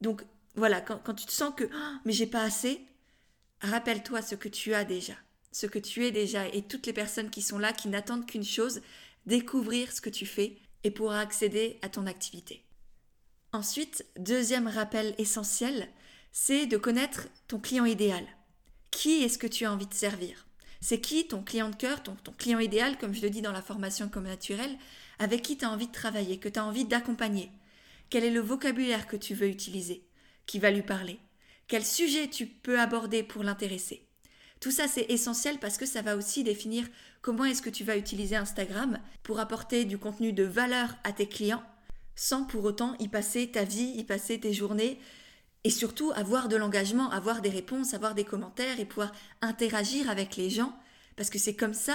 Donc 0.00 0.22
voilà, 0.54 0.80
quand, 0.80 1.14
tu 1.14 1.26
te 1.26 1.32
sens 1.32 1.52
que 1.56 1.64
oh, 1.64 1.96
mais 2.04 2.12
j'ai 2.12 2.26
pas 2.26 2.42
assez, 2.42 2.80
rappelle-toi 3.60 4.22
ce 4.22 4.36
que 4.36 4.48
tu 4.48 4.72
as 4.72 4.84
déjà, 4.84 5.14
ce 5.52 5.66
que 5.66 5.78
tu 5.78 6.06
es 6.06 6.12
déjà 6.12 6.46
et 6.48 6.62
toutes 6.62 6.86
les 6.86 6.92
personnes 6.92 7.30
qui 7.30 7.42
sont 7.42 7.58
là 7.58 7.72
qui 7.72 7.88
n'attendent 7.88 8.26
qu'une 8.26 8.44
chose, 8.44 8.82
découvrir 9.26 9.92
ce 9.92 10.00
que 10.00 10.10
tu 10.10 10.26
fais 10.26 10.58
et 10.84 10.90
pouvoir 10.90 11.18
accéder 11.18 11.78
à 11.82 11.88
ton 11.88 12.06
activité. 12.06 12.64
Ensuite, 13.52 14.06
deuxième 14.16 14.68
rappel 14.68 15.14
essentiel, 15.18 15.88
c'est 16.32 16.66
de 16.66 16.76
connaître 16.76 17.28
ton 17.48 17.58
client 17.58 17.84
idéal. 17.84 18.24
Qui 18.90 19.22
est-ce 19.22 19.38
que 19.38 19.46
tu 19.46 19.64
as 19.64 19.72
envie 19.72 19.86
de 19.86 19.94
servir? 19.94 20.46
C'est 20.80 21.00
qui 21.00 21.26
ton 21.26 21.42
client 21.42 21.68
de 21.68 21.76
cœur, 21.76 22.02
ton, 22.02 22.14
ton, 22.14 22.32
client 22.32 22.58
idéal, 22.58 22.96
comme 22.96 23.14
je 23.14 23.22
le 23.22 23.30
dis 23.30 23.42
dans 23.42 23.52
la 23.52 23.62
formation 23.62 24.08
comme 24.08 24.24
naturel, 24.24 24.78
avec 25.18 25.42
qui 25.42 25.58
tu 25.58 25.64
as 25.64 25.70
envie 25.70 25.88
de 25.88 25.92
travailler, 25.92 26.38
que 26.38 26.48
tu 26.48 26.58
as 26.58 26.64
envie 26.64 26.84
d'accompagner? 26.86 27.50
Quel 28.08 28.24
est 28.24 28.30
le 28.30 28.40
vocabulaire 28.40 29.06
que 29.06 29.16
tu 29.16 29.34
veux 29.34 29.48
utiliser, 29.48 30.06
qui 30.46 30.58
va 30.58 30.70
lui 30.70 30.82
parler? 30.82 31.18
Quel 31.68 31.84
sujet 31.84 32.28
tu 32.28 32.46
peux 32.46 32.80
aborder 32.80 33.22
pour 33.22 33.42
l'intéresser? 33.42 34.09
Tout 34.60 34.70
ça, 34.70 34.86
c'est 34.86 35.06
essentiel 35.10 35.58
parce 35.58 35.78
que 35.78 35.86
ça 35.86 36.02
va 36.02 36.16
aussi 36.16 36.44
définir 36.44 36.86
comment 37.22 37.44
est-ce 37.44 37.62
que 37.62 37.70
tu 37.70 37.82
vas 37.82 37.96
utiliser 37.96 38.36
Instagram 38.36 38.98
pour 39.22 39.40
apporter 39.40 39.84
du 39.84 39.98
contenu 39.98 40.32
de 40.32 40.44
valeur 40.44 40.96
à 41.02 41.12
tes 41.12 41.26
clients 41.26 41.62
sans 42.14 42.44
pour 42.44 42.64
autant 42.64 42.94
y 42.98 43.08
passer 43.08 43.50
ta 43.50 43.64
vie, 43.64 43.94
y 43.96 44.04
passer 44.04 44.38
tes 44.38 44.52
journées, 44.52 45.00
et 45.64 45.70
surtout 45.70 46.12
avoir 46.14 46.48
de 46.48 46.56
l'engagement, 46.56 47.10
avoir 47.10 47.40
des 47.40 47.48
réponses, 47.48 47.94
avoir 47.94 48.14
des 48.14 48.24
commentaires 48.24 48.78
et 48.78 48.84
pouvoir 48.84 49.12
interagir 49.40 50.10
avec 50.10 50.36
les 50.36 50.50
gens, 50.50 50.78
parce 51.16 51.30
que 51.30 51.38
c'est 51.38 51.54
comme 51.54 51.72
ça 51.72 51.94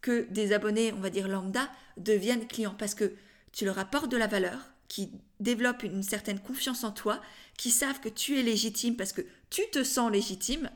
que 0.00 0.26
des 0.30 0.54
abonnés, 0.54 0.94
on 0.94 1.00
va 1.00 1.10
dire 1.10 1.28
lambda, 1.28 1.70
deviennent 1.98 2.46
clients, 2.46 2.74
parce 2.78 2.94
que 2.94 3.12
tu 3.52 3.66
leur 3.66 3.78
apportes 3.78 4.10
de 4.10 4.16
la 4.16 4.26
valeur, 4.26 4.58
qui 4.88 5.10
développent 5.38 5.82
une 5.82 6.02
certaine 6.02 6.40
confiance 6.40 6.82
en 6.82 6.90
toi, 6.90 7.20
qui 7.58 7.70
savent 7.70 8.00
que 8.00 8.08
tu 8.08 8.38
es 8.38 8.42
légitime 8.42 8.96
parce 8.96 9.12
que 9.12 9.20
tu 9.50 9.62
te 9.70 9.84
sens 9.84 10.10
légitime. 10.10 10.70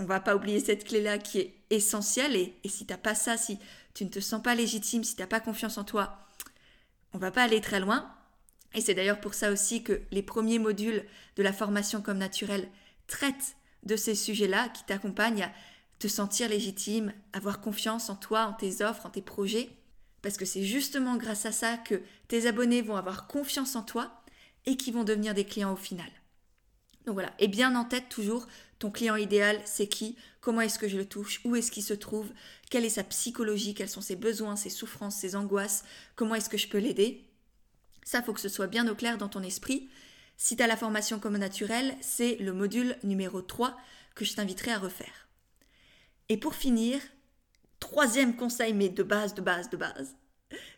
On 0.00 0.04
va 0.04 0.20
pas 0.20 0.36
oublier 0.36 0.60
cette 0.60 0.84
clé-là 0.84 1.18
qui 1.18 1.40
est 1.40 1.54
essentielle, 1.70 2.36
et, 2.36 2.56
et 2.62 2.68
si 2.68 2.86
t'as 2.86 2.96
pas 2.96 3.16
ça, 3.16 3.36
si 3.36 3.58
tu 3.94 4.04
ne 4.04 4.10
te 4.10 4.20
sens 4.20 4.40
pas 4.40 4.54
légitime, 4.54 5.02
si 5.02 5.16
tu 5.16 5.20
n'as 5.20 5.26
pas 5.26 5.40
confiance 5.40 5.76
en 5.76 5.82
toi, 5.82 6.24
on 7.12 7.18
va 7.18 7.32
pas 7.32 7.42
aller 7.42 7.60
très 7.60 7.80
loin. 7.80 8.08
Et 8.74 8.80
c'est 8.80 8.94
d'ailleurs 8.94 9.20
pour 9.20 9.34
ça 9.34 9.50
aussi 9.50 9.82
que 9.82 10.00
les 10.12 10.22
premiers 10.22 10.60
modules 10.60 11.04
de 11.34 11.42
la 11.42 11.52
formation 11.52 12.00
comme 12.00 12.18
naturelle 12.18 12.68
traitent 13.08 13.56
de 13.82 13.96
ces 13.96 14.14
sujets-là 14.14 14.68
qui 14.68 14.84
t'accompagnent 14.84 15.42
à 15.42 15.52
te 15.98 16.06
sentir 16.06 16.48
légitime, 16.48 17.12
avoir 17.32 17.60
confiance 17.60 18.08
en 18.08 18.14
toi, 18.14 18.44
en 18.46 18.52
tes 18.52 18.84
offres, 18.84 19.06
en 19.06 19.10
tes 19.10 19.22
projets. 19.22 19.68
Parce 20.22 20.36
que 20.36 20.44
c'est 20.44 20.64
justement 20.64 21.16
grâce 21.16 21.44
à 21.44 21.50
ça 21.50 21.76
que 21.76 22.02
tes 22.28 22.46
abonnés 22.46 22.82
vont 22.82 22.96
avoir 22.96 23.26
confiance 23.26 23.74
en 23.74 23.82
toi 23.82 24.22
et 24.64 24.76
qui 24.76 24.92
vont 24.92 25.02
devenir 25.02 25.34
des 25.34 25.44
clients 25.44 25.72
au 25.72 25.76
final. 25.76 26.10
Donc 27.06 27.14
voilà, 27.14 27.32
et 27.38 27.48
bien 27.48 27.74
en 27.74 27.84
tête 27.84 28.08
toujours, 28.08 28.46
ton 28.78 28.90
client 28.90 29.16
idéal, 29.16 29.60
c'est 29.64 29.88
qui? 29.88 30.16
Comment 30.40 30.60
est-ce 30.60 30.78
que 30.78 30.88
je 30.88 30.96
le 30.96 31.04
touche? 31.04 31.40
Où 31.44 31.56
est-ce 31.56 31.70
qu'il 31.70 31.82
se 31.82 31.94
trouve? 31.94 32.30
Quelle 32.70 32.84
est 32.84 32.90
sa 32.90 33.04
psychologie? 33.04 33.74
Quels 33.74 33.88
sont 33.88 34.00
ses 34.00 34.16
besoins, 34.16 34.56
ses 34.56 34.70
souffrances, 34.70 35.16
ses 35.16 35.34
angoisses? 35.34 35.84
Comment 36.14 36.36
est-ce 36.36 36.48
que 36.48 36.58
je 36.58 36.68
peux 36.68 36.78
l'aider? 36.78 37.24
Ça, 38.04 38.22
faut 38.22 38.32
que 38.32 38.40
ce 38.40 38.48
soit 38.48 38.68
bien 38.68 38.88
au 38.88 38.94
clair 38.94 39.18
dans 39.18 39.28
ton 39.28 39.42
esprit. 39.42 39.90
Si 40.36 40.56
tu 40.56 40.62
as 40.62 40.68
la 40.68 40.76
formation 40.76 41.18
comme 41.18 41.36
naturel, 41.36 41.96
c'est 42.00 42.36
le 42.36 42.52
module 42.52 42.96
numéro 43.02 43.42
3 43.42 43.76
que 44.14 44.24
je 44.24 44.34
t'inviterai 44.34 44.70
à 44.70 44.78
refaire. 44.78 45.28
Et 46.28 46.36
pour 46.36 46.54
finir, 46.54 47.00
troisième 47.80 48.36
conseil, 48.36 48.72
mais 48.74 48.88
de 48.88 49.02
base, 49.02 49.34
de 49.34 49.42
base, 49.42 49.70
de 49.70 49.76
base, 49.76 50.14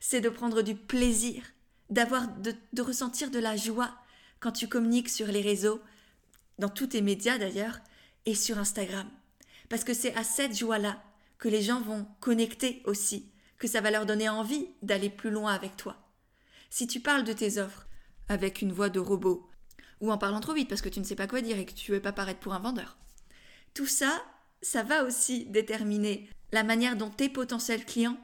c'est 0.01 0.21
de 0.21 0.29
prendre 0.29 0.63
du 0.63 0.75
plaisir, 0.75 1.43
d'avoir, 1.91 2.29
de, 2.29 2.55
de 2.73 2.83
ressentir 2.83 3.31
de 3.31 3.39
la 3.39 3.57
joie 3.57 3.95
quand 4.41 4.53
tu 4.53 4.69
communiques 4.69 5.11
sur 5.11 5.27
les 5.27 5.43
réseaux, 5.43 5.81
dans 6.59 6.69
tous 6.69 6.89
tes 6.89 7.03
médias 7.03 7.39
d'ailleurs, 7.39 7.79
et 8.27 8.35
sur 8.35 8.59
Instagram. 8.59 9.09
Parce 9.69 9.85
que 9.85 9.95
c'est 9.95 10.15
à 10.15 10.25
cette 10.25 10.57
joie-là 10.57 11.03
que 11.39 11.49
les 11.49 11.63
gens 11.63 11.81
vont 11.81 12.07
connecter 12.21 12.83
aussi, 12.85 13.31
que 13.59 13.69
ça 13.69 13.81
va 13.81 13.91
leur 13.91 14.07
donner 14.07 14.29
envie 14.29 14.69
d'aller 14.83 15.11
plus 15.11 15.31
loin 15.31 15.53
avec 15.53 15.77
toi. 15.77 15.97
Si 16.69 16.87
tu 16.87 17.01
parles 17.01 17.25
de 17.25 17.33
tes 17.33 17.59
offres 17.59 17.87
avec 18.29 18.63
une 18.63 18.73
voix 18.73 18.91
de 18.91 19.01
robot, 19.01 19.49
ou 20.01 20.11
en 20.11 20.19
parlant 20.19 20.41
trop 20.41 20.55
vite 20.55 20.69
parce 20.69 20.83
que 20.83 20.89
tu 20.89 21.01
ne 21.01 21.05
sais 21.05 21.17
pas 21.17 21.27
quoi 21.27 21.43
dire 21.43 21.59
et 21.59 21.67
que 21.67 21.73
tu 21.73 21.93
veux 21.93 22.01
pas 22.01 22.13
paraître 22.13 22.41
pour 22.41 22.55
un 22.55 22.59
vendeur, 22.59 22.97
tout 23.75 23.87
ça, 23.87 24.23
ça 24.63 24.83
va 24.83 25.05
aussi 25.05 25.47
déterminer 25.47 26.29
la 26.53 26.65
manière 26.65 26.97
dont 26.97 27.11
tes 27.11 27.29
potentiels 27.29 27.85
clients 27.85 28.19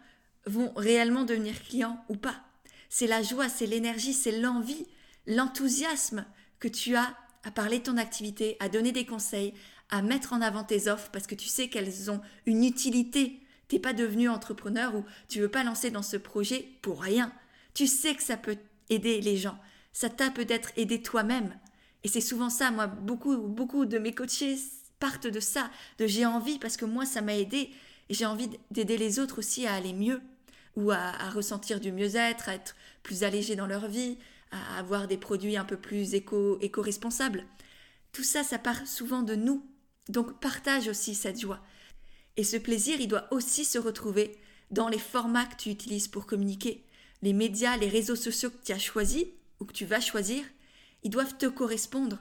vont 0.47 0.73
réellement 0.75 1.25
devenir 1.25 1.63
clients 1.63 2.05
ou 2.09 2.17
pas. 2.17 2.41
C'est 2.89 3.07
la 3.07 3.23
joie, 3.23 3.49
c'est 3.49 3.67
l'énergie, 3.67 4.15
c'est 4.15 4.39
l'envie, 4.39 4.87
l'enthousiasme 5.27 6.25
que 6.59 6.69
tu 6.69 6.97
as 6.97 7.17
à 7.45 7.51
parler 7.51 7.79
de 7.79 7.85
ton 7.85 7.97
activité, 7.97 8.57
à 8.61 8.69
donner 8.69 8.93
des 8.93 9.07
conseils, 9.07 9.55
à 9.91 10.03
mettre 10.03 10.33
en 10.33 10.41
avant 10.41 10.65
tes 10.65 10.89
offres 10.89 11.11
parce 11.13 11.27
que 11.27 11.35
tu 11.35 11.49
sais 11.49 11.69
qu'elles 11.69 12.11
ont 12.11 12.21
une 12.47 12.65
utilité. 12.65 13.41
T'es 13.69 13.79
pas 13.79 13.93
devenu 13.93 14.29
entrepreneur 14.29 14.95
ou 14.95 15.05
tu 15.29 15.41
veux 15.41 15.51
pas 15.51 15.65
lancer 15.65 15.91
dans 15.91 16.03
ce 16.03 16.17
projet 16.17 16.69
pour 16.83 17.03
rien. 17.03 17.33
Tu 17.75 17.87
sais 17.87 18.15
que 18.15 18.23
ça 18.23 18.37
peut 18.37 18.59
aider 18.91 19.21
les 19.21 19.37
gens. 19.37 19.59
Ça 19.93 20.09
t'a 20.09 20.31
peut-être 20.31 20.71
aidé 20.77 21.03
toi-même. 21.03 21.59
Et 22.05 22.09
c'est 22.09 22.21
souvent 22.21 22.51
ça, 22.51 22.71
moi, 22.71 22.87
beaucoup, 22.87 23.37
beaucoup 23.37 23.87
de 23.87 23.99
mes 23.99 24.13
coachés 24.13 24.57
partent 24.99 25.27
de 25.27 25.41
ça, 25.41 25.71
de 25.99 26.07
j'ai 26.07 26.25
envie 26.25 26.59
parce 26.59 26.77
que 26.77 26.85
moi, 26.85 27.05
ça 27.05 27.21
m'a 27.21 27.37
aidé 27.37 27.71
j'ai 28.11 28.27
envie 28.27 28.51
d'aider 28.71 28.97
les 28.97 29.19
autres 29.19 29.39
aussi 29.39 29.67
à 29.67 29.75
aller 29.75 29.93
mieux 29.93 30.21
ou 30.77 30.91
à, 30.91 31.31
ressentir 31.31 31.81
du 31.81 31.91
mieux-être, 31.91 32.49
à 32.49 32.55
être 32.55 32.77
plus 33.03 33.25
allégé 33.25 33.57
dans 33.57 33.67
leur 33.67 33.89
vie, 33.89 34.19
à 34.51 34.79
avoir 34.79 35.07
des 35.09 35.17
produits 35.17 35.57
un 35.57 35.65
peu 35.65 35.77
plus 35.77 36.15
éco, 36.15 36.59
éco-responsables. 36.61 37.45
Tout 38.13 38.23
ça, 38.23 38.43
ça 38.45 38.59
part 38.59 38.87
souvent 38.87 39.23
de 39.23 39.35
nous. 39.35 39.65
Donc 40.09 40.41
partage 40.41 40.89
aussi 40.89 41.15
cette 41.15 41.41
joie. 41.41 41.61
Et 42.37 42.45
ce 42.45 42.57
plaisir, 42.57 43.01
il 43.01 43.09
doit 43.09 43.27
aussi 43.31 43.65
se 43.65 43.79
retrouver 43.79 44.39
dans 44.71 44.89
les 44.89 44.99
formats 44.99 45.47
que 45.47 45.57
tu 45.57 45.71
utilises 45.71 46.09
pour 46.09 46.27
communiquer. 46.27 46.85
Les 47.23 47.33
médias, 47.33 47.77
les 47.77 47.89
réseaux 47.89 48.17
sociaux 48.17 48.51
que 48.51 48.65
tu 48.65 48.73
as 48.73 48.79
choisis 48.79 49.27
ou 49.59 49.65
que 49.65 49.73
tu 49.73 49.87
vas 49.87 50.01
choisir, 50.01 50.45
ils 51.03 51.11
doivent 51.11 51.37
te 51.37 51.47
correspondre. 51.47 52.19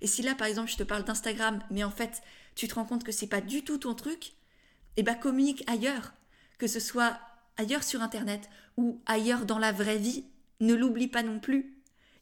Et 0.00 0.06
si 0.06 0.22
là, 0.22 0.34
par 0.34 0.46
exemple, 0.46 0.70
je 0.70 0.76
te 0.76 0.82
parle 0.82 1.04
d'Instagram, 1.04 1.60
mais 1.70 1.84
en 1.84 1.90
fait, 1.90 2.22
tu 2.54 2.68
te 2.68 2.74
rends 2.74 2.84
compte 2.84 3.04
que 3.04 3.12
c'est 3.12 3.26
pas 3.26 3.40
du 3.40 3.62
tout 3.62 3.78
ton 3.78 3.94
truc, 3.94 4.32
eh 4.96 5.02
ben 5.02 5.14
communique 5.14 5.64
ailleurs, 5.66 6.12
que 6.58 6.66
ce 6.66 6.80
soit 6.80 7.18
ailleurs 7.56 7.84
sur 7.84 8.02
Internet 8.02 8.48
ou 8.76 9.00
ailleurs 9.06 9.44
dans 9.44 9.58
la 9.58 9.72
vraie 9.72 9.98
vie, 9.98 10.24
ne 10.60 10.74
l'oublie 10.74 11.08
pas 11.08 11.22
non 11.22 11.40
plus. 11.40 11.74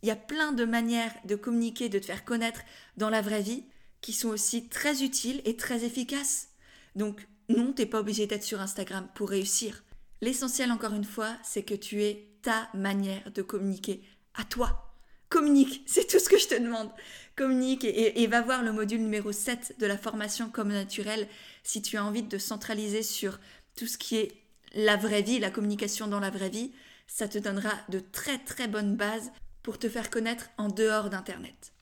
Il 0.02 0.08
y 0.08 0.12
a 0.12 0.16
plein 0.16 0.52
de 0.52 0.64
manières 0.64 1.14
de 1.24 1.36
communiquer, 1.36 1.88
de 1.88 1.98
te 1.98 2.06
faire 2.06 2.24
connaître 2.24 2.60
dans 2.96 3.10
la 3.10 3.22
vraie 3.22 3.42
vie 3.42 3.64
qui 4.06 4.12
sont 4.12 4.28
aussi 4.28 4.68
très 4.68 5.02
utiles 5.02 5.42
et 5.44 5.56
très 5.56 5.82
efficaces. 5.82 6.50
Donc 6.94 7.26
non, 7.48 7.72
t'es 7.72 7.86
pas 7.86 7.98
obligé 7.98 8.28
d'être 8.28 8.44
sur 8.44 8.60
Instagram 8.60 9.08
pour 9.16 9.30
réussir. 9.30 9.82
L'essentiel 10.20 10.70
encore 10.70 10.94
une 10.94 11.02
fois, 11.02 11.36
c'est 11.42 11.64
que 11.64 11.74
tu 11.74 12.04
aies 12.04 12.28
ta 12.40 12.68
manière 12.72 13.32
de 13.32 13.42
communiquer 13.42 14.04
à 14.36 14.44
toi. 14.44 14.94
Communique, 15.28 15.82
c'est 15.86 16.06
tout 16.06 16.20
ce 16.20 16.28
que 16.28 16.38
je 16.38 16.46
te 16.46 16.54
demande. 16.54 16.88
Communique 17.34 17.82
et, 17.82 18.24
va 18.28 18.42
voir 18.42 18.62
le 18.62 18.70
module 18.70 19.00
numéro 19.00 19.32
7 19.32 19.74
de 19.80 19.86
la 19.86 19.98
formation 19.98 20.50
comme 20.50 20.68
naturel 20.68 21.26
si 21.64 21.82
tu 21.82 21.96
as 21.96 22.04
envie 22.04 22.22
de 22.22 22.38
centraliser 22.38 23.02
sur 23.02 23.40
tout 23.74 23.88
ce 23.88 23.98
qui 23.98 24.18
est 24.18 24.36
la 24.76 24.96
vraie 24.96 25.22
vie, 25.22 25.40
la 25.40 25.50
communication 25.50 26.06
dans 26.06 26.20
la 26.20 26.30
vraie 26.30 26.48
vie 26.48 26.70
ça 27.08 27.26
te 27.26 27.38
donnera 27.38 27.72
de 27.88 27.98
très 27.98 28.38
très 28.38 28.68
bonnes 28.68 28.94
bases 28.94 29.32
pour 29.64 29.80
te 29.80 29.88
faire 29.88 30.10
connaître 30.10 30.48
en 30.58 30.68
dehors 30.68 31.10
d'Internet. 31.10 31.72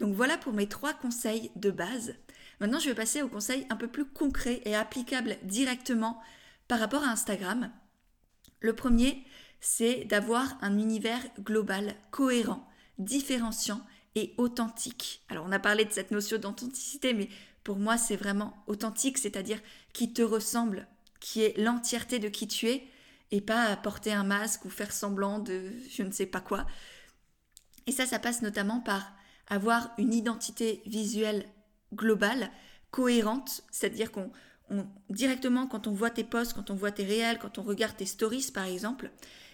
Donc 0.00 0.14
voilà 0.14 0.36
pour 0.38 0.52
mes 0.52 0.68
trois 0.68 0.94
conseils 0.94 1.50
de 1.56 1.70
base. 1.70 2.14
Maintenant, 2.60 2.78
je 2.78 2.88
vais 2.88 2.94
passer 2.94 3.22
aux 3.22 3.28
conseils 3.28 3.66
un 3.70 3.76
peu 3.76 3.88
plus 3.88 4.04
concrets 4.04 4.62
et 4.64 4.74
applicables 4.74 5.36
directement 5.42 6.20
par 6.68 6.80
rapport 6.80 7.02
à 7.02 7.08
Instagram. 7.08 7.70
Le 8.60 8.74
premier, 8.74 9.24
c'est 9.60 10.04
d'avoir 10.04 10.58
un 10.62 10.78
univers 10.78 11.22
global, 11.40 11.94
cohérent, 12.10 12.68
différenciant 12.98 13.84
et 14.14 14.34
authentique. 14.36 15.24
Alors 15.28 15.44
on 15.48 15.52
a 15.52 15.58
parlé 15.58 15.84
de 15.84 15.92
cette 15.92 16.10
notion 16.10 16.38
d'authenticité, 16.38 17.14
mais 17.14 17.28
pour 17.64 17.76
moi 17.78 17.96
c'est 17.96 18.16
vraiment 18.16 18.54
authentique, 18.66 19.18
c'est-à-dire 19.18 19.60
qui 19.92 20.12
te 20.12 20.22
ressemble, 20.22 20.86
qui 21.20 21.42
est 21.42 21.58
l'entièreté 21.58 22.18
de 22.18 22.28
qui 22.28 22.46
tu 22.46 22.68
es, 22.68 22.86
et 23.30 23.40
pas 23.40 23.74
porter 23.76 24.12
un 24.12 24.22
masque 24.22 24.64
ou 24.64 24.70
faire 24.70 24.92
semblant 24.92 25.38
de 25.38 25.72
je 25.90 26.02
ne 26.02 26.12
sais 26.12 26.26
pas 26.26 26.40
quoi. 26.40 26.66
Et 27.86 27.92
ça, 27.92 28.06
ça 28.06 28.18
passe 28.18 28.42
notamment 28.42 28.80
par 28.80 29.13
avoir 29.48 29.90
une 29.98 30.14
identité 30.14 30.82
visuelle 30.86 31.46
globale, 31.92 32.50
cohérente, 32.90 33.62
c'est-à-dire 33.70 34.10
qu'on 34.12 34.30
directement 35.10 35.66
quand 35.66 35.86
on 35.86 35.92
voit 35.92 36.10
tes 36.10 36.24
posts, 36.24 36.54
quand 36.54 36.70
on 36.70 36.74
voit 36.74 36.90
tes 36.90 37.04
réels, 37.04 37.38
quand 37.38 37.58
on 37.58 37.62
regarde 37.62 37.96
tes 37.96 38.06
stories 38.06 38.50
par 38.52 38.64
exemple, 38.64 39.10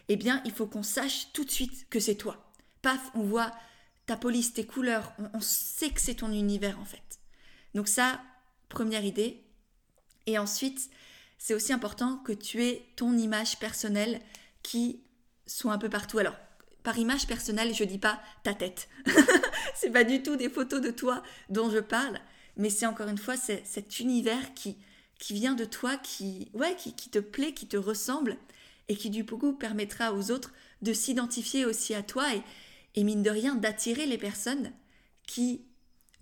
eh 0.09 0.16
bien 0.16 0.40
il 0.44 0.52
faut 0.52 0.66
qu'on 0.66 0.85
sache 0.85 1.32
tout 1.32 1.44
de 1.44 1.50
suite 1.50 1.88
que 1.90 1.99
c'est 2.00 2.14
toi. 2.14 2.52
Paf, 2.80 3.11
on 3.14 3.23
voit 3.23 3.52
ta 4.06 4.16
police, 4.16 4.52
tes 4.52 4.64
couleurs, 4.64 5.12
on, 5.18 5.28
on 5.35 5.40
sait 5.40 5.90
que 5.90 6.00
c'est 6.00 6.14
ton 6.14 6.32
univers 6.32 6.78
en 6.78 6.85
fait. 6.85 7.18
Donc 7.75 7.88
ça, 7.88 8.20
première 8.68 9.04
idée. 9.04 9.44
Et 10.26 10.38
ensuite, 10.38 10.90
c'est 11.38 11.54
aussi 11.54 11.73
important 11.73 12.18
que 12.18 12.32
tu 12.32 12.62
aies 12.64 12.87
ton 12.97 13.16
image 13.16 13.59
personnelle 13.59 14.20
qui 14.62 15.02
soit 15.47 15.73
un 15.73 15.78
peu 15.78 15.88
partout. 15.88 16.18
Alors, 16.18 16.37
par 16.82 16.99
image 16.99 17.26
personnelle, 17.26 17.75
je 17.75 17.84
dis 17.84 17.99
pas 17.99 18.20
ta 18.42 18.54
tête. 18.54 18.88
c'est 19.75 19.90
pas 19.90 20.04
du 20.04 20.22
tout 20.22 20.37
des 20.37 20.49
photos 20.49 20.80
de 20.80 20.90
toi 20.90 21.22
dont 21.49 21.70
je 21.70 21.78
parle, 21.78 22.20
mais 22.56 22.70
c'est 22.70 22.87
encore 22.87 23.08
une 23.08 23.18
fois 23.18 23.37
cet 23.37 24.00
univers 24.00 24.54
qui, 24.54 24.76
qui 25.18 25.34
vient 25.34 25.54
de 25.54 25.64
toi, 25.64 25.96
qui, 25.96 26.50
ouais, 26.54 26.75
qui, 26.76 26.94
qui 26.94 27.10
te 27.10 27.18
plaît, 27.18 27.54
qui 27.54 27.66
te 27.66 27.76
ressemble 27.76 28.37
et 28.88 28.96
qui 28.96 29.10
du 29.10 29.25
coup 29.25 29.52
permettra 29.52 30.12
aux 30.12 30.30
autres 30.30 30.52
de 30.82 30.92
s'identifier 30.92 31.64
aussi 31.64 31.94
à 31.94 32.02
toi 32.02 32.34
et, 32.34 32.42
et 32.96 33.04
mine 33.04 33.22
de 33.22 33.30
rien 33.30 33.54
d'attirer 33.54 34.06
les 34.06 34.18
personnes 34.18 34.72
qui 35.26 35.64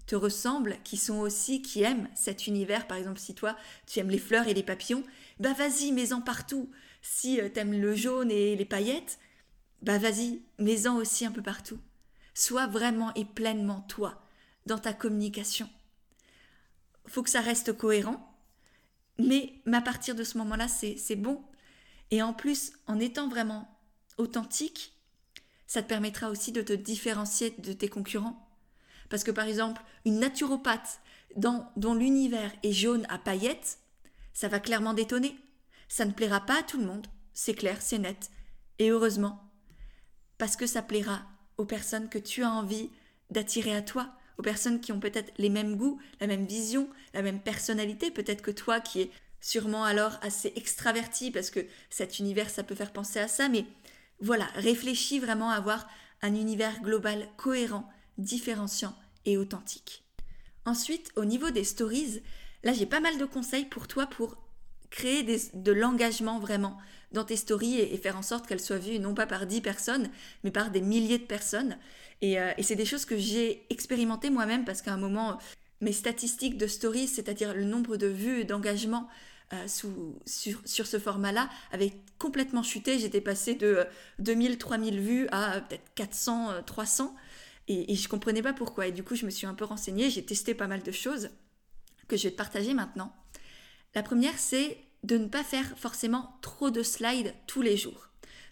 te 0.07 0.17
ressemblent, 0.17 0.77
qui 0.85 0.97
sont 0.97 1.19
aussi, 1.19 1.63
qui 1.63 1.83
aiment 1.83 2.09
cet 2.15 2.47
univers. 2.47 2.87
Par 2.87 2.97
exemple, 2.97 3.21
si 3.21 3.35
toi, 3.35 3.57
tu 3.87 4.01
aimes 4.01 4.11
les 4.11 4.19
fleurs 4.19 4.49
et 4.49 4.55
les 4.55 4.63
papillons, 4.63 5.05
bah 5.39 5.53
vas-y, 5.53 5.93
mets-en 5.93 6.21
partout. 6.21 6.71
Si 7.03 7.41
euh, 7.41 7.49
tu 7.53 7.61
aimes 7.61 7.79
le 7.79 7.95
jaune 7.95 8.31
et 8.31 8.57
les 8.57 8.65
paillettes, 8.65 9.19
bah 9.83 9.99
vas-y, 9.99 10.43
mets-en 10.59 10.97
aussi 10.97 11.25
un 11.25 11.33
peu 11.33 11.43
partout. 11.43 11.79
Sois 12.35 12.67
vraiment 12.67 13.13
et 13.15 13.25
pleinement 13.25 13.81
toi 13.83 14.23
dans 14.67 14.79
ta 14.79 14.93
communication. 14.93 15.69
Faut 17.07 17.23
que 17.23 17.31
ça 17.31 17.41
reste 17.41 17.73
cohérent, 17.73 18.37
mais 19.19 19.55
à 19.73 19.81
partir 19.81 20.15
de 20.15 20.25
ce 20.25 20.39
moment-là, 20.39 20.69
c'est 20.69 21.17
bon. 21.17 21.43
Et 22.11 22.23
en 22.23 22.33
plus, 22.33 22.73
en 22.87 23.01
étant 23.01 23.29
vraiment 23.29 23.69
authentique, 24.19 24.95
ça 25.67 25.83
te 25.83 25.89
permettra 25.89 26.31
aussi 26.31 26.53
de 26.53 26.63
te 26.63 26.73
différencier 26.73 27.55
de 27.59 27.73
tes 27.73 27.89
concurrents. 27.89 28.49
Parce 29.09 29.25
que 29.25 29.31
par 29.31 29.47
exemple, 29.47 29.83
une 30.05 30.19
naturopathe 30.19 31.01
dont 31.37 31.95
l'univers 31.95 32.53
est 32.63 32.73
jaune 32.73 33.07
à 33.09 33.19
paillettes, 33.19 33.79
ça 34.33 34.49
va 34.49 34.61
clairement 34.61 34.95
détonner. 34.95 35.37
Ça 35.89 36.05
ne 36.05 36.13
plaira 36.13 36.41
pas 36.41 36.61
à 36.61 36.63
tout 36.63 36.79
le 36.79 36.87
monde, 36.87 37.07
c'est 37.33 37.55
clair, 37.55 37.81
c'est 37.81 37.99
net. 37.99 38.31
Et 38.79 38.91
heureusement, 38.91 39.48
parce 40.39 40.57
que 40.57 40.67
ça 40.67 40.83
plaira 40.83 41.23
aux 41.57 41.65
personnes 41.65 42.09
que 42.09 42.19
tu 42.19 42.43
as 42.43 42.51
envie 42.51 42.91
d'attirer 43.31 43.75
à 43.75 43.83
toi, 43.83 44.11
aux 44.39 44.43
personnes 44.43 44.81
qui 44.81 44.93
ont 44.93 45.01
peut-être 45.01 45.33
les 45.39 45.51
mêmes 45.51 45.77
goûts, 45.77 46.01
la 46.21 46.29
même 46.29 46.47
vision, 46.47 46.89
la 47.13 47.23
même 47.23 47.41
personnalité, 47.41 48.11
peut-être 48.11 48.43
que 48.43 48.53
toi 48.53 48.81
qui 48.81 49.03
es 49.03 49.11
sûrement 49.41 49.85
alors 49.85 50.19
assez 50.23 50.53
extraverti, 50.57 51.31
parce 51.31 51.51
que 51.51 51.67
cet 51.91 52.19
univers, 52.19 52.51
ça 52.51 52.63
peut 52.63 52.75
faire 52.75 52.93
penser 52.93 53.19
à 53.19 53.29
ça, 53.29 53.49
mais 53.49 53.67
voilà, 54.21 54.47
réfléchis 54.55 55.19
vraiment 55.19 55.51
à 55.51 55.57
avoir 55.57 55.89
un 56.23 56.35
univers 56.35 56.81
global 56.83 57.29
cohérent, 57.37 57.89
différenciant 58.17 58.97
et 59.25 59.37
authentique. 59.37 60.05
Ensuite, 60.65 61.13
au 61.17 61.25
niveau 61.25 61.51
des 61.51 61.65
stories, 61.65 62.23
là 62.63 62.73
j'ai 62.73 62.87
pas 62.87 63.01
mal 63.01 63.19
de 63.19 63.25
conseils 63.25 63.65
pour 63.65 63.87
toi 63.89 64.07
pour 64.07 64.37
créer 64.91 65.23
de 65.23 65.73
l'engagement 65.73 66.39
vraiment 66.39 66.79
dans 67.13 67.25
tes 67.25 67.37
stories 67.37 67.81
et, 67.81 67.97
faire 67.97 68.17
en 68.17 68.23
sorte 68.23 68.47
qu'elles 68.47 68.61
soient 68.61 68.79
vues 68.79 68.99
non 68.99 69.15
pas 69.15 69.27
par 69.27 69.47
10 69.47 69.61
personnes, 69.61 70.11
mais 70.45 70.51
par 70.51 70.71
des 70.71 70.81
milliers 70.81 71.19
de 71.19 71.25
personnes. 71.25 71.79
Euh, 72.23 72.53
et, 72.57 72.63
c'est 72.63 72.77
des 72.77 72.85
choses 72.85 73.05
que 73.05 73.17
j'ai 73.17 73.67
expérimentées 73.71 74.31
moi-même 74.31 74.65
parce 74.65 74.83
qu'à 74.83 74.93
un 74.93 74.99
moment, 74.99 75.39
mes 75.81 75.93
statistiques 75.93 76.59
de 76.59 76.67
stories, 76.67 77.09
c'est-à-dire 77.09 77.55
le 77.55 77.65
nombre 77.65 77.97
de 77.97 78.07
vues 78.07 78.45
d'engagement 78.45 79.09
euh, 79.53 79.67
sur, 79.67 79.91
sur, 80.67 80.87
ce 80.87 80.99
format-là 80.99 81.49
avaient 81.73 81.93
complètement 82.19 82.63
chuté. 82.63 82.99
J'étais 82.99 83.23
passée 83.23 83.55
de 83.55 83.87
2000, 84.19 84.53
euh, 84.53 84.57
3000 84.57 85.01
vues 85.01 85.29
à 85.31 85.61
peut-être 85.63 85.95
400, 85.95 86.63
300. 86.67 87.15
Et, 87.69 87.93
et 87.93 87.97
je 87.97 88.09
comprenais 88.09 88.43
pas 88.43 88.53
pourquoi. 88.53 88.89
Et 88.89 88.93
du 88.93 89.03
coup, 89.03 89.15
je 89.15 89.25
me 89.25 89.31
suis 89.31 89.47
un 89.47 89.55
peu 89.55 89.65
renseignée, 89.65 90.11
j'ai 90.11 90.25
testé 90.25 90.55
pas 90.55 90.67
mal 90.67 90.83
de 90.83 90.93
choses 90.93 91.31
que 92.09 92.17
je 92.17 92.25
vais 92.25 92.31
te 92.31 92.37
partager 92.37 92.75
maintenant. 92.75 93.15
La 93.95 94.03
première, 94.03 94.39
c'est 94.39 94.79
de 95.05 95.19
ne 95.19 95.29
pas 95.29 95.45
faire 95.45 95.79
forcément 95.79 96.37
trop 96.43 96.71
de 96.71 96.83
slides 96.83 97.35
tous 97.47 97.63
les 97.63 97.77
jours. 97.77 98.09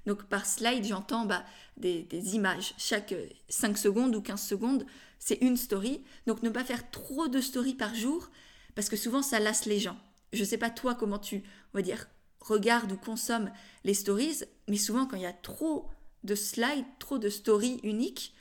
Donc 0.06 0.24
par 0.24 0.46
slide, 0.46 0.84
j'entends 0.84 1.26
bah, 1.26 1.44
des, 1.76 2.06
images. 2.34 2.74
Chaque 2.78 3.14
5 3.48 3.76
secondes 3.76 4.14
ou 4.14 4.22
15 4.22 4.40
secondes, 4.40 4.86
c'est 5.18 5.38
une 5.42 5.56
story. 5.56 6.04
Donc 6.26 6.42
ne 6.42 6.50
pas 6.50 6.64
faire 6.64 6.90
trop 6.90 7.28
de 7.28 7.40
stories 7.40 7.74
par 7.74 7.94
jour, 7.94 8.30
parce 8.74 8.88
que 8.88 8.96
souvent 8.96 9.22
ça 9.22 9.40
lasse 9.40 9.66
les 9.66 9.80
gens. 9.80 9.98
Je 10.32 10.40
ne 10.40 10.44
sais 10.44 10.58
pas 10.58 10.70
toi 10.70 10.94
comment 10.94 11.18
tu, 11.18 11.42
on 11.74 11.78
va 11.78 11.82
dire, 11.82 12.06
regardes 12.40 12.92
ou 12.92 12.96
consommes 12.96 13.50
les 13.84 13.94
stories, 13.94 14.42
mais 14.68 14.76
souvent 14.76 15.06
quand 15.06 15.16
il 15.16 15.22
y 15.22 15.26
a 15.26 15.32
trop 15.32 15.90
de 16.24 16.34
slides, 16.34 16.84
trop 16.98 17.18
de 17.18 17.28
stories 17.28 17.80
uniques, 17.82 18.34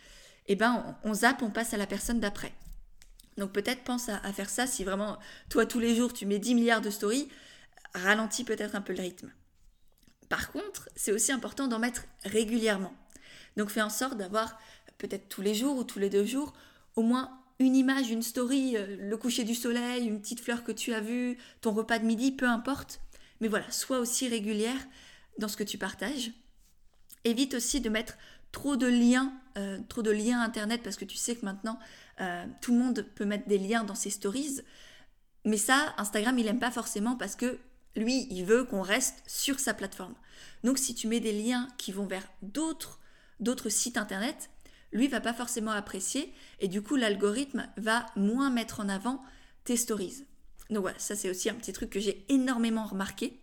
eh 0.47 0.55
ben 0.55 0.97
on, 1.03 1.13
zappe, 1.13 1.41
on 1.41 1.49
passe 1.49 1.73
à 1.73 1.77
la 1.77 1.87
personne 1.87 2.19
d'après. 2.19 2.53
Donc 3.37 3.51
peut-être 3.51 3.83
pense 3.83 4.09
à, 4.09 4.19
faire 4.31 4.49
ça 4.49 4.65
si 4.67 4.83
vraiment 4.83 5.17
toi 5.49 5.65
tous 5.65 5.79
les 5.79 5.95
jours 5.95 6.13
tu 6.13 6.25
mets 6.25 6.39
10 6.39 6.55
milliards 6.55 6.81
de 6.81 6.89
stories, 6.89 7.27
ralentis 7.95 8.43
peut-être 8.43 8.75
un 8.75 8.81
peu 8.81 8.93
le 8.93 9.01
rythme. 9.01 9.31
Par 10.29 10.51
contre, 10.51 10.89
c'est 10.95 11.11
aussi 11.11 11.31
important 11.31 11.67
d'en 11.67 11.79
mettre 11.79 12.03
régulièrement. 12.23 12.93
Donc 13.57 13.69
fais 13.69 13.81
en 13.81 13.89
sorte 13.89 14.17
d'avoir 14.17 14.59
peut-être 14.97 15.29
tous 15.29 15.41
les 15.41 15.55
jours 15.55 15.77
ou 15.77 15.83
tous 15.83 15.99
les 15.99 16.09
deux 16.09 16.25
jours 16.25 16.53
au 16.95 17.01
moins 17.01 17.41
une 17.59 17.75
image, 17.75 18.09
une 18.09 18.21
story, 18.21 18.75
euh, 18.75 18.97
le 18.99 19.17
coucher 19.17 19.43
du 19.43 19.55
soleil, 19.55 20.05
une 20.05 20.19
petite 20.19 20.41
fleur 20.41 20.63
que 20.63 20.71
tu 20.71 20.93
as 20.93 20.99
vue, 20.99 21.37
ton 21.61 21.71
repas 21.71 21.99
de 21.99 22.05
midi, 22.05 22.31
peu 22.31 22.47
importe. 22.47 22.99
Mais 23.39 23.47
voilà, 23.47 23.69
sois 23.71 23.99
aussi 23.99 24.27
régulière 24.27 24.77
dans 25.39 25.47
ce 25.47 25.57
que 25.57 25.63
tu 25.63 25.77
partages. 25.77 26.31
Évite 27.23 27.53
aussi 27.53 27.81
de 27.81 27.89
mettre 27.89 28.17
trop 28.51 28.75
de 28.75 28.87
liens, 28.87 29.33
euh, 29.57 29.79
trop 29.89 30.01
de 30.01 30.11
liens 30.11 30.41
internet 30.41 30.81
parce 30.83 30.95
que 30.95 31.05
tu 31.05 31.17
sais 31.17 31.35
que 31.35 31.45
maintenant 31.45 31.79
euh, 32.21 32.45
tout 32.61 32.71
le 32.71 32.79
monde 32.79 33.05
peut 33.15 33.25
mettre 33.25 33.47
des 33.47 33.57
liens 33.57 33.83
dans 33.83 33.95
ses 33.95 34.09
stories. 34.09 34.61
Mais 35.43 35.57
ça, 35.57 35.93
Instagram, 35.97 36.37
il 36.39 36.47
aime 36.47 36.59
pas 36.59 36.71
forcément 36.71 37.15
parce 37.15 37.35
que 37.35 37.57
lui, 37.95 38.27
il 38.29 38.45
veut 38.45 38.63
qu'on 38.63 38.81
reste 38.81 39.23
sur 39.27 39.59
sa 39.59 39.73
plateforme. 39.73 40.15
Donc 40.63 40.77
si 40.77 40.95
tu 40.95 41.07
mets 41.07 41.19
des 41.19 41.31
liens 41.31 41.67
qui 41.77 41.91
vont 41.91 42.05
vers 42.05 42.27
d'autres 42.41 43.69
sites 43.69 43.97
internet, 43.97 44.49
lui 44.91 45.07
va 45.07 45.21
pas 45.21 45.33
forcément 45.33 45.71
apprécier 45.71 46.33
et 46.59 46.67
du 46.67 46.81
coup 46.81 46.95
l'algorithme 46.95 47.67
va 47.77 48.05
moins 48.15 48.49
mettre 48.49 48.79
en 48.79 48.89
avant 48.89 49.21
tes 49.63 49.77
stories. 49.77 50.25
Donc 50.69 50.81
voilà, 50.81 50.99
ça 50.99 51.15
c'est 51.15 51.29
aussi 51.29 51.49
un 51.49 51.53
petit 51.53 51.73
truc 51.73 51.89
que 51.89 51.99
j'ai 51.99 52.25
énormément 52.29 52.85
remarqué. 52.85 53.39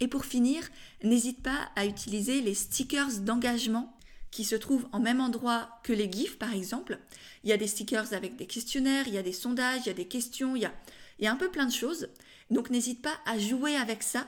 Et 0.00 0.06
pour 0.06 0.24
finir, 0.24 0.68
n'hésite 1.02 1.42
pas 1.42 1.70
à 1.74 1.86
utiliser 1.86 2.40
les 2.40 2.54
stickers 2.54 3.18
d'engagement 3.20 3.98
qui 4.30 4.44
se 4.44 4.54
trouvent 4.54 4.86
en 4.92 5.00
même 5.00 5.20
endroit 5.20 5.80
que 5.82 5.92
les 5.92 6.10
GIFs 6.10 6.38
par 6.38 6.52
exemple. 6.52 6.98
Il 7.42 7.50
y 7.50 7.52
a 7.52 7.56
des 7.56 7.66
stickers 7.66 8.12
avec 8.12 8.36
des 8.36 8.46
questionnaires, 8.46 9.08
il 9.08 9.14
y 9.14 9.18
a 9.18 9.22
des 9.22 9.32
sondages, 9.32 9.82
il 9.84 9.88
y 9.88 9.90
a 9.90 9.94
des 9.94 10.06
questions, 10.06 10.54
il 10.54 10.62
y 10.62 10.66
a, 10.66 10.74
il 11.18 11.24
y 11.24 11.28
a 11.28 11.32
un 11.32 11.36
peu 11.36 11.50
plein 11.50 11.66
de 11.66 11.72
choses. 11.72 12.08
Donc 12.50 12.70
n'hésite 12.70 13.02
pas 13.02 13.14
à 13.26 13.38
jouer 13.38 13.76
avec 13.76 14.02
ça 14.02 14.26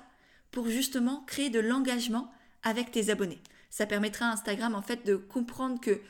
pour 0.51 0.69
justement 0.69 1.25
créer 1.27 1.51
de 1.51 1.61
l'engagement 1.61 2.33
avec 2.63 2.91
tes 2.91 3.11
abonnés. 3.11 3.43
Ça 3.71 3.87
permettra 3.87 4.27
à 4.27 4.33
Instagram 4.33 4.75
en 4.75 4.83
fait 4.83 5.07
de 5.07 5.17
comprendre 5.17 5.81
que 5.81 6.01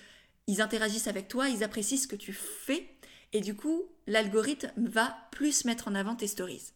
ils 0.47 0.61
interagissent 0.61 1.07
avec 1.07 1.29
toi, 1.29 1.49
ils 1.49 1.63
apprécient 1.63 1.99
ce 1.99 2.09
que 2.09 2.17
tu 2.17 2.33
fais 2.33 2.97
et 3.33 3.41
du 3.41 3.55
coup, 3.55 3.85
l'algorithme 4.07 4.73
va 4.77 5.17
plus 5.31 5.65
mettre 5.65 5.89
en 5.89 5.95
avant 5.95 6.17
tes 6.17 6.27
stories. 6.27 6.73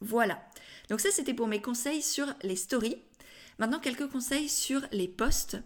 Voilà. 0.00 0.42
Donc 0.90 1.00
ça, 1.00 1.10
c'était 1.10 1.34
pour 1.34 1.46
mes 1.46 1.62
conseils 1.62 2.02
sur 2.02 2.26
les 2.42 2.56
stories. 2.56 3.02
Maintenant, 3.58 3.80
quelques 3.80 4.08
conseils 4.08 4.48
sur 4.48 4.82
les 4.92 5.08
posts. 5.08 5.56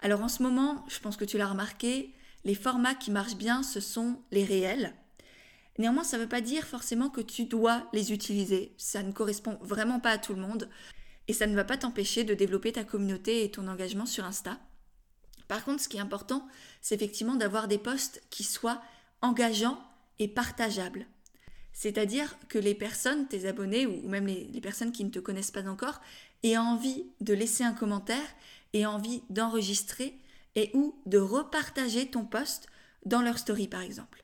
Alors 0.00 0.22
en 0.22 0.28
ce 0.28 0.42
moment, 0.42 0.84
je 0.88 0.98
pense 1.00 1.18
que 1.18 1.26
tu 1.26 1.36
l'as 1.36 1.48
remarqué, 1.48 2.14
les 2.44 2.54
formats 2.54 2.94
qui 2.94 3.10
marchent 3.10 3.36
bien, 3.36 3.62
ce 3.62 3.80
sont 3.80 4.22
les 4.30 4.44
réels. 4.44 4.94
Néanmoins, 5.80 6.04
ça 6.04 6.18
ne 6.18 6.22
veut 6.24 6.28
pas 6.28 6.42
dire 6.42 6.66
forcément 6.66 7.08
que 7.08 7.22
tu 7.22 7.46
dois 7.46 7.88
les 7.94 8.12
utiliser. 8.12 8.74
Ça 8.76 9.02
ne 9.02 9.12
correspond 9.12 9.56
vraiment 9.62 9.98
pas 9.98 10.10
à 10.10 10.18
tout 10.18 10.34
le 10.34 10.42
monde. 10.42 10.68
Et 11.26 11.32
ça 11.32 11.46
ne 11.46 11.56
va 11.56 11.64
pas 11.64 11.78
t'empêcher 11.78 12.22
de 12.22 12.34
développer 12.34 12.72
ta 12.72 12.84
communauté 12.84 13.44
et 13.44 13.50
ton 13.50 13.66
engagement 13.66 14.04
sur 14.04 14.26
Insta. 14.26 14.58
Par 15.48 15.64
contre, 15.64 15.82
ce 15.82 15.88
qui 15.88 15.96
est 15.96 16.00
important, 16.00 16.46
c'est 16.82 16.94
effectivement 16.94 17.34
d'avoir 17.34 17.66
des 17.66 17.78
posts 17.78 18.22
qui 18.28 18.44
soient 18.44 18.82
engageants 19.22 19.80
et 20.18 20.28
partageables. 20.28 21.06
C'est-à-dire 21.72 22.36
que 22.50 22.58
les 22.58 22.74
personnes, 22.74 23.26
tes 23.26 23.46
abonnés 23.46 23.86
ou 23.86 24.06
même 24.06 24.26
les, 24.26 24.60
personnes 24.60 24.92
qui 24.92 25.04
ne 25.04 25.10
te 25.10 25.18
connaissent 25.18 25.50
pas 25.50 25.66
encore, 25.66 26.02
aient 26.42 26.58
envie 26.58 27.06
de 27.22 27.32
laisser 27.32 27.64
un 27.64 27.72
commentaire, 27.72 28.28
aient 28.74 28.84
envie 28.84 29.22
d'enregistrer 29.30 30.14
et 30.56 30.70
ou 30.74 31.00
de 31.06 31.16
repartager 31.16 32.10
ton 32.10 32.26
post 32.26 32.66
dans 33.06 33.22
leur 33.22 33.38
story 33.38 33.66
par 33.66 33.80
exemple. 33.80 34.22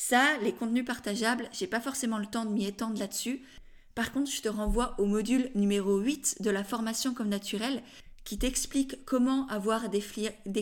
Ça, 0.00 0.38
les 0.44 0.52
contenus 0.52 0.84
partageables, 0.84 1.50
j'ai 1.50 1.66
pas 1.66 1.80
forcément 1.80 2.18
le 2.18 2.26
temps 2.26 2.44
de 2.44 2.52
m'y 2.52 2.66
étendre 2.66 3.00
là-dessus. 3.00 3.42
Par 3.96 4.12
contre, 4.12 4.30
je 4.30 4.40
te 4.40 4.48
renvoie 4.48 4.94
au 4.98 5.06
module 5.06 5.50
numéro 5.56 5.98
8 5.98 6.40
de 6.40 6.50
la 6.50 6.62
formation 6.62 7.12
comme 7.14 7.28
naturel 7.28 7.82
qui 8.22 8.38
t'explique 8.38 9.04
comment 9.04 9.48
avoir 9.48 9.88
des, 9.88 10.00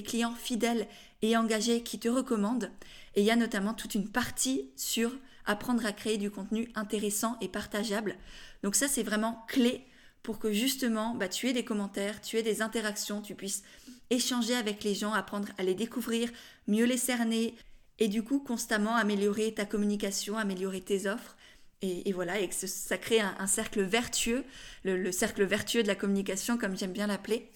clients 0.02 0.34
fidèles 0.34 0.88
et 1.20 1.36
engagés 1.36 1.82
qui 1.82 1.98
te 1.98 2.08
recommandent. 2.08 2.70
Et 3.14 3.20
il 3.20 3.26
y 3.26 3.30
a 3.30 3.36
notamment 3.36 3.74
toute 3.74 3.94
une 3.94 4.08
partie 4.08 4.70
sur 4.74 5.12
apprendre 5.44 5.84
à 5.84 5.92
créer 5.92 6.16
du 6.16 6.30
contenu 6.30 6.70
intéressant 6.74 7.36
et 7.42 7.48
partageable. 7.48 8.16
Donc 8.62 8.74
ça, 8.74 8.88
c'est 8.88 9.02
vraiment 9.02 9.44
clé 9.48 9.84
pour 10.22 10.38
que 10.38 10.50
justement, 10.50 11.14
bah, 11.14 11.28
tu 11.28 11.46
aies 11.46 11.52
des 11.52 11.64
commentaires, 11.64 12.22
tu 12.22 12.38
aies 12.38 12.42
des 12.42 12.62
interactions, 12.62 13.20
tu 13.20 13.34
puisses 13.34 13.64
échanger 14.08 14.54
avec 14.54 14.82
les 14.82 14.94
gens, 14.94 15.12
apprendre 15.12 15.48
à 15.58 15.62
les 15.62 15.74
découvrir, 15.74 16.30
mieux 16.68 16.86
les 16.86 16.96
cerner, 16.96 17.54
et 17.98 18.08
du 18.08 18.22
coup 18.22 18.40
constamment 18.40 18.96
améliorer 18.96 19.54
ta 19.54 19.64
communication, 19.64 20.36
améliorer 20.36 20.80
tes 20.80 21.06
offres. 21.06 21.36
Et, 21.82 22.10
voilà, 22.12 22.40
et 22.40 22.48
que 22.48 22.54
ça 22.54 22.98
crée 22.98 23.20
un, 23.20 23.46
cercle 23.46 23.82
vertueux, 23.82 24.44
le, 24.82 25.12
cercle 25.12 25.44
vertueux 25.44 25.82
de 25.82 25.88
la 25.88 25.94
communication, 25.94 26.58
comme 26.58 26.76
j'aime 26.76 26.92
bien 26.92 27.06
l'appeler. 27.06 27.48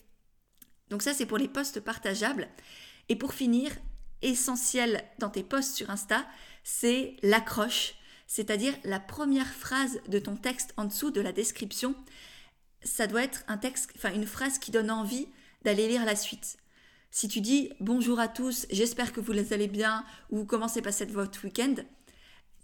Donc 0.88 1.02
ça, 1.02 1.14
c'est 1.14 1.26
pour 1.26 1.38
les 1.38 1.48
posts 1.48 1.80
partageables. 1.80 2.46
Et 3.08 3.16
pour 3.16 3.32
finir, 3.32 3.72
essentiel 4.22 5.02
dans 5.18 5.30
tes 5.30 5.42
posts 5.42 5.74
sur 5.74 5.90
Insta, 5.90 6.26
c'est 6.62 7.16
l'accroche, 7.22 7.94
c'est-à-dire 8.26 8.74
la 8.84 9.00
première 9.00 9.52
phrase 9.52 10.00
de 10.06 10.18
ton 10.18 10.36
texte 10.36 10.74
en 10.76 10.84
dessous 10.84 11.10
de 11.10 11.20
la 11.20 11.32
description. 11.32 11.94
Ça 12.82 13.06
doit 13.06 13.24
être 13.24 13.44
une 14.14 14.26
phrase 14.26 14.58
qui 14.58 14.70
donne 14.70 14.90
envie 14.90 15.26
d'aller 15.62 15.88
lire 15.88 16.04
la 16.04 16.16
suite. 16.16 16.59
Si 17.12 17.26
tu 17.26 17.40
dis 17.40 17.72
bonjour 17.80 18.20
à 18.20 18.28
tous, 18.28 18.66
j'espère 18.70 19.12
que 19.12 19.20
vous 19.20 19.32
allez 19.52 19.66
bien 19.66 20.04
ou 20.30 20.44
comment 20.44 20.68
s'est 20.68 20.80
passé 20.80 21.04
votre 21.06 21.42
week-end, 21.42 21.74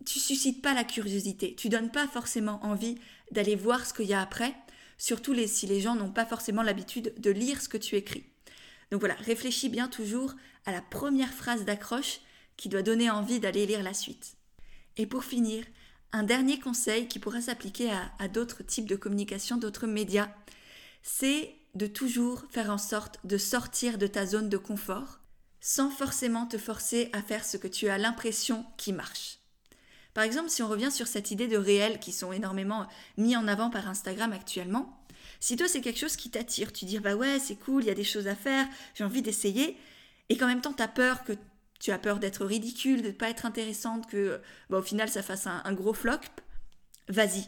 tu 0.05 0.21
suscites 0.21 0.63
pas 0.63 0.73
la 0.73 0.85
curiosité, 0.85 1.57
tu 1.57 1.69
donnes 1.69 1.91
pas 1.91 2.07
forcément 2.07 2.65
envie 2.65 2.97
d'aller 3.33 3.57
voir 3.57 3.85
ce 3.85 3.93
qu'il 3.93 4.07
y 4.07 4.15
a 4.15 4.21
après, 4.21 4.55
surtout 4.99 5.35
si 5.49 5.67
les 5.67 5.81
gens 5.81 5.97
n'ont 5.97 6.13
pas 6.13 6.27
forcément 6.27 6.63
l'habitude 6.63 7.13
de 7.19 7.31
lire 7.31 7.61
ce 7.61 7.69
que 7.69 7.77
tu 7.77 7.97
écris. 7.97 8.25
Donc 8.93 9.01
voilà, 9.01 9.15
réfléchis 9.15 9.69
bien 9.69 9.89
toujours 9.89 10.35
à 10.65 10.71
la 10.71 10.81
première 10.81 11.35
phrase 11.35 11.65
d'accroche 11.65 12.21
qui 12.57 12.69
doit 12.69 12.83
donner 12.83 13.11
envie 13.11 13.41
d'aller 13.41 13.67
lire 13.67 13.83
la 13.83 13.95
suite. 13.95 14.37
Et 14.97 15.07
pour 15.07 15.25
finir, 15.25 15.65
un 16.13 16.23
dernier 16.23 16.61
conseil 16.61 17.09
qui 17.09 17.19
pourra 17.19 17.41
s'appliquer 17.41 17.91
à 18.21 18.29
d'autres 18.29 18.63
types 18.63 18.89
de 18.89 18.95
communication, 18.95 19.57
d'autres 19.57 19.89
médias, 19.89 20.31
c'est 21.03 21.53
de 21.77 21.87
toujours 21.87 22.45
faire 22.51 22.71
en 22.71 22.79
sorte 22.79 23.19
de 23.25 23.37
sortir 23.37 23.99
de 23.99 24.07
ta 24.07 24.27
zone 24.27 24.49
de 24.49 24.57
confort 24.57 25.21
sans 25.61 25.91
forcément 25.91 26.47
te 26.47 26.59
forcer 26.59 27.11
à 27.13 27.23
faire 27.23 27.45
ce 27.45 27.57
que 27.57 27.69
tu 27.69 27.89
as 27.89 27.99
l'impression 27.99 28.65
qui 28.77 28.93
marche. 28.93 29.39
Par 30.15 30.25
exemple, 30.25 30.49
si 30.49 30.63
on 30.63 30.69
revient 30.69 30.93
sur 30.93 31.07
cette 31.07 31.31
idée 31.31 31.49
de 31.49 31.57
réel 31.57 31.99
qui 31.99 32.13
sont 32.13 32.33
énormément 32.33 32.87
mis 33.19 33.37
en 33.37 33.49
avant 33.49 33.69
par 33.69 33.89
Instagram 33.89 34.33
actuellement, 34.33 35.05
si 35.41 35.57
toi 35.57 35.69
c'est 35.69 35.81
quelque 35.81 35.99
chose 35.99 36.17
qui 36.17 36.31
t'attire, 36.31 36.73
tu 36.73 36.85
dis 36.85 36.99
bah 36.99 37.15
ouais 37.15 37.39
c'est 37.39 37.57
cool, 37.57 37.83
il 37.83 37.89
y 37.89 37.91
a 37.91 37.95
des 37.95 38.05
choses 38.05 38.29
à 38.29 38.35
faire, 38.35 38.67
j'ai 38.95 39.05
envie 39.05 39.23
d'essayer, 39.23 39.77
et 40.29 40.37
qu'en 40.37 40.47
même 40.47 40.63
temps 40.63 40.73
tu 40.73 40.83
as 40.83 40.89
peur 40.89 41.25
que 41.25 41.33
tu 41.79 41.91
as 41.91 41.99
peur 41.99 42.21
d'être 42.21 42.47
ridicule, 42.47 43.03
de 43.03 43.09
ne 43.09 43.13
pas 43.13 43.29
être 43.29 43.45
intéressante, 43.45 44.07
que 44.07 44.41
bah, 44.71 44.79
au 44.79 44.83
final 44.83 45.11
ça 45.11 45.23
fasse 45.23 45.47
un, 45.47 45.61
un 45.65 45.73
gros 45.75 45.93
flop, 45.93 46.21
vas-y. 47.09 47.45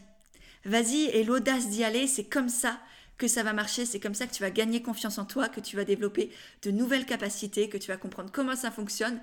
Vas-y 0.64 1.04
et 1.04 1.24
l'audace 1.24 1.68
d'y 1.68 1.84
aller, 1.84 2.06
c'est 2.06 2.24
comme 2.24 2.50
ça 2.50 2.78
que 3.18 3.28
ça 3.28 3.42
va 3.42 3.52
marcher, 3.52 3.84
c'est 3.84 4.00
comme 4.00 4.14
ça 4.14 4.26
que 4.26 4.32
tu 4.32 4.42
vas 4.42 4.50
gagner 4.50 4.80
confiance 4.80 5.18
en 5.18 5.24
toi, 5.24 5.48
que 5.48 5.60
tu 5.60 5.76
vas 5.76 5.84
développer 5.84 6.30
de 6.62 6.70
nouvelles 6.70 7.04
capacités, 7.04 7.68
que 7.68 7.76
tu 7.76 7.88
vas 7.88 7.96
comprendre 7.96 8.30
comment 8.32 8.56
ça 8.56 8.70
fonctionne 8.70 9.20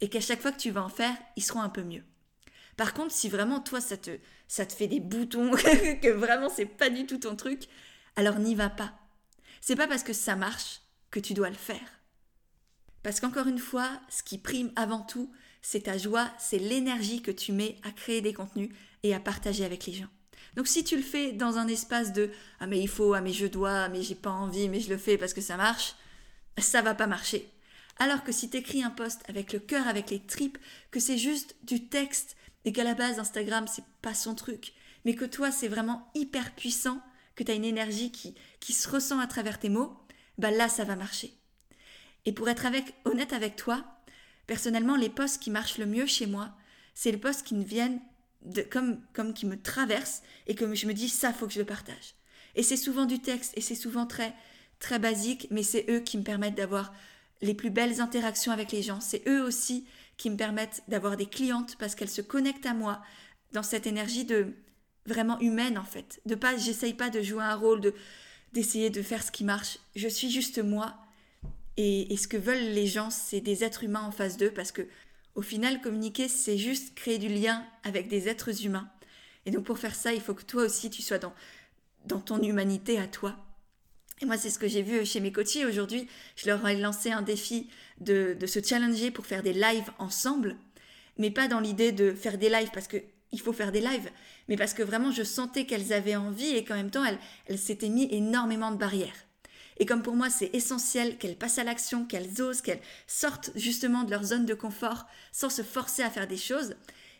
et 0.00 0.08
qu'à 0.08 0.20
chaque 0.20 0.40
fois 0.40 0.50
que 0.50 0.60
tu 0.60 0.70
vas 0.70 0.82
en 0.82 0.88
faire, 0.88 1.14
ils 1.36 1.44
seront 1.44 1.60
un 1.60 1.68
peu 1.68 1.82
mieux. 1.82 2.02
Par 2.76 2.94
contre, 2.94 3.12
si 3.12 3.28
vraiment 3.28 3.60
toi 3.60 3.80
ça 3.80 3.96
te 3.96 4.10
ça 4.48 4.66
te 4.66 4.72
fait 4.72 4.88
des 4.88 5.00
boutons, 5.00 5.50
que 6.02 6.10
vraiment 6.10 6.48
c'est 6.48 6.66
pas 6.66 6.90
du 6.90 7.06
tout 7.06 7.18
ton 7.18 7.36
truc, 7.36 7.68
alors 8.16 8.38
n'y 8.38 8.54
va 8.54 8.70
pas. 8.70 8.94
C'est 9.60 9.76
pas 9.76 9.86
parce 9.86 10.02
que 10.02 10.12
ça 10.12 10.36
marche 10.36 10.80
que 11.10 11.20
tu 11.20 11.34
dois 11.34 11.50
le 11.50 11.54
faire. 11.54 12.00
Parce 13.02 13.20
qu'encore 13.20 13.46
une 13.46 13.58
fois, 13.58 13.90
ce 14.08 14.22
qui 14.22 14.38
prime 14.38 14.72
avant 14.76 15.00
tout, 15.00 15.30
c'est 15.62 15.84
ta 15.84 15.98
joie, 15.98 16.30
c'est 16.38 16.58
l'énergie 16.58 17.22
que 17.22 17.30
tu 17.30 17.52
mets 17.52 17.78
à 17.82 17.90
créer 17.90 18.20
des 18.20 18.32
contenus 18.32 18.70
et 19.02 19.14
à 19.14 19.20
partager 19.20 19.64
avec 19.64 19.86
les 19.86 19.92
gens. 19.92 20.08
Donc 20.56 20.68
si 20.68 20.84
tu 20.84 20.96
le 20.96 21.02
fais 21.02 21.32
dans 21.32 21.58
un 21.58 21.68
espace 21.68 22.12
de 22.12 22.30
ah 22.60 22.66
mais 22.66 22.80
il 22.80 22.88
faut, 22.88 23.14
ah 23.14 23.20
mais 23.20 23.32
je 23.32 23.46
dois, 23.46 23.84
ah 23.84 23.88
mais 23.88 24.02
j'ai 24.02 24.14
pas 24.14 24.30
envie, 24.30 24.68
mais 24.68 24.80
je 24.80 24.90
le 24.90 24.98
fais 24.98 25.18
parce 25.18 25.34
que 25.34 25.40
ça 25.40 25.56
marche, 25.56 25.94
ça 26.58 26.82
va 26.82 26.94
pas 26.94 27.06
marcher. 27.06 27.50
Alors 27.98 28.24
que 28.24 28.32
si 28.32 28.50
tu 28.50 28.56
écris 28.56 28.82
un 28.82 28.90
post 28.90 29.22
avec 29.28 29.52
le 29.52 29.58
cœur, 29.58 29.86
avec 29.86 30.10
les 30.10 30.20
tripes, 30.20 30.58
que 30.90 31.00
c'est 31.00 31.18
juste 31.18 31.56
du 31.62 31.88
texte 31.88 32.36
et 32.64 32.72
qu'à 32.72 32.84
la 32.84 32.94
base 32.94 33.18
Instagram 33.18 33.66
c'est 33.68 33.84
pas 34.02 34.14
son 34.14 34.34
truc, 34.34 34.72
mais 35.04 35.14
que 35.14 35.24
toi 35.24 35.50
c'est 35.50 35.68
vraiment 35.68 36.10
hyper 36.14 36.54
puissant, 36.54 37.00
que 37.34 37.42
tu 37.44 37.50
as 37.50 37.54
une 37.54 37.64
énergie 37.64 38.12
qui, 38.12 38.34
qui 38.60 38.72
se 38.72 38.88
ressent 38.88 39.18
à 39.18 39.26
travers 39.26 39.58
tes 39.58 39.68
mots, 39.68 39.96
bah 40.38 40.50
là 40.50 40.68
ça 40.68 40.84
va 40.84 40.96
marcher. 40.96 41.34
Et 42.26 42.32
pour 42.32 42.48
être 42.48 42.66
avec, 42.66 42.94
honnête 43.04 43.32
avec 43.32 43.56
toi, 43.56 43.84
personnellement 44.46 44.96
les 44.96 45.10
posts 45.10 45.42
qui 45.42 45.50
marchent 45.50 45.78
le 45.78 45.86
mieux 45.86 46.06
chez 46.06 46.26
moi, 46.26 46.54
c'est 46.94 47.10
les 47.10 47.18
posts 47.18 47.46
qui 47.46 47.54
ne 47.54 47.64
viennent 47.64 48.00
comme, 48.70 49.00
comme 49.12 49.34
qui 49.34 49.46
me 49.46 49.60
traverse 49.60 50.22
et 50.46 50.54
que 50.54 50.74
je 50.74 50.86
me 50.86 50.94
dis 50.94 51.08
ça 51.08 51.32
faut 51.32 51.46
que 51.46 51.52
je 51.52 51.58
le 51.58 51.64
partage. 51.64 52.14
Et 52.54 52.62
c'est 52.62 52.76
souvent 52.76 53.04
du 53.04 53.20
texte 53.20 53.52
et 53.56 53.60
c'est 53.60 53.74
souvent 53.74 54.06
très 54.06 54.34
très 54.78 54.98
basique, 54.98 55.46
mais 55.50 55.62
c'est 55.62 55.86
eux 55.88 56.00
qui 56.00 56.18
me 56.18 56.22
permettent 56.22 56.56
d'avoir 56.56 56.92
les 57.40 57.54
plus 57.54 57.70
belles 57.70 58.00
interactions 58.00 58.52
avec 58.52 58.72
les 58.72 58.82
gens. 58.82 59.00
C'est 59.00 59.26
eux 59.28 59.42
aussi 59.42 59.86
qui 60.16 60.30
me 60.30 60.36
permettent 60.36 60.82
d'avoir 60.88 61.16
des 61.16 61.26
clientes 61.26 61.76
parce 61.78 61.94
qu'elles 61.94 62.10
se 62.10 62.20
connectent 62.20 62.66
à 62.66 62.74
moi 62.74 63.02
dans 63.52 63.62
cette 63.62 63.86
énergie 63.86 64.24
de 64.24 64.52
vraiment 65.06 65.38
humaine 65.40 65.78
en 65.78 65.84
fait. 65.84 66.20
De 66.26 66.34
pas, 66.34 66.56
j'essaye 66.56 66.94
pas 66.94 67.10
de 67.10 67.22
jouer 67.22 67.42
un 67.42 67.54
rôle, 67.54 67.80
de 67.80 67.94
d'essayer 68.52 68.88
de 68.88 69.02
faire 69.02 69.24
ce 69.24 69.32
qui 69.32 69.42
marche. 69.42 69.78
Je 69.96 70.06
suis 70.06 70.30
juste 70.30 70.62
moi. 70.62 70.94
Et, 71.76 72.12
et 72.12 72.16
ce 72.16 72.28
que 72.28 72.36
veulent 72.36 72.72
les 72.72 72.86
gens, 72.86 73.10
c'est 73.10 73.40
des 73.40 73.64
êtres 73.64 73.82
humains 73.82 74.02
en 74.02 74.12
face 74.12 74.36
d'eux 74.36 74.52
parce 74.52 74.70
que 74.70 74.86
au 75.34 75.42
final, 75.42 75.80
communiquer, 75.80 76.28
c'est 76.28 76.58
juste 76.58 76.94
créer 76.94 77.18
du 77.18 77.28
lien 77.28 77.64
avec 77.82 78.08
des 78.08 78.28
êtres 78.28 78.64
humains. 78.64 78.88
Et 79.46 79.50
donc 79.50 79.64
pour 79.64 79.78
faire 79.78 79.94
ça, 79.94 80.12
il 80.12 80.20
faut 80.20 80.34
que 80.34 80.44
toi 80.44 80.62
aussi, 80.62 80.90
tu 80.90 81.02
sois 81.02 81.18
dans, 81.18 81.34
dans 82.06 82.20
ton 82.20 82.40
humanité 82.40 82.98
à 82.98 83.06
toi. 83.06 83.36
Et 84.22 84.26
moi, 84.26 84.36
c'est 84.36 84.50
ce 84.50 84.58
que 84.58 84.68
j'ai 84.68 84.82
vu 84.82 85.04
chez 85.04 85.20
mes 85.20 85.32
coachés 85.32 85.66
aujourd'hui. 85.66 86.08
Je 86.36 86.46
leur 86.46 86.66
ai 86.66 86.78
lancé 86.78 87.10
un 87.10 87.22
défi 87.22 87.68
de, 88.00 88.36
de 88.38 88.46
se 88.46 88.62
challenger 88.62 89.10
pour 89.10 89.26
faire 89.26 89.42
des 89.42 89.52
lives 89.52 89.90
ensemble, 89.98 90.56
mais 91.18 91.30
pas 91.30 91.48
dans 91.48 91.60
l'idée 91.60 91.92
de 91.92 92.12
faire 92.12 92.38
des 92.38 92.48
lives 92.48 92.70
parce 92.72 92.88
que 92.88 92.98
il 93.32 93.40
faut 93.40 93.52
faire 93.52 93.72
des 93.72 93.80
lives, 93.80 94.10
mais 94.48 94.56
parce 94.56 94.74
que 94.74 94.84
vraiment 94.84 95.10
je 95.10 95.24
sentais 95.24 95.66
qu'elles 95.66 95.92
avaient 95.92 96.14
envie 96.14 96.54
et 96.54 96.64
qu'en 96.64 96.76
même 96.76 96.92
temps 96.92 97.04
elles, 97.04 97.18
elles 97.46 97.58
s'étaient 97.58 97.88
mis 97.88 98.08
énormément 98.14 98.70
de 98.70 98.76
barrières. 98.76 99.23
Et 99.78 99.86
comme 99.86 100.02
pour 100.02 100.14
moi, 100.14 100.30
c'est 100.30 100.50
essentiel 100.54 101.18
qu'elles 101.18 101.36
passent 101.36 101.58
à 101.58 101.64
l'action, 101.64 102.04
qu'elles 102.04 102.40
osent, 102.40 102.60
qu'elles 102.60 102.80
sortent 103.06 103.50
justement 103.56 104.04
de 104.04 104.10
leur 104.10 104.22
zone 104.22 104.46
de 104.46 104.54
confort 104.54 105.06
sans 105.32 105.50
se 105.50 105.62
forcer 105.62 106.02
à 106.02 106.10
faire 106.10 106.28
des 106.28 106.36
choses, 106.36 106.74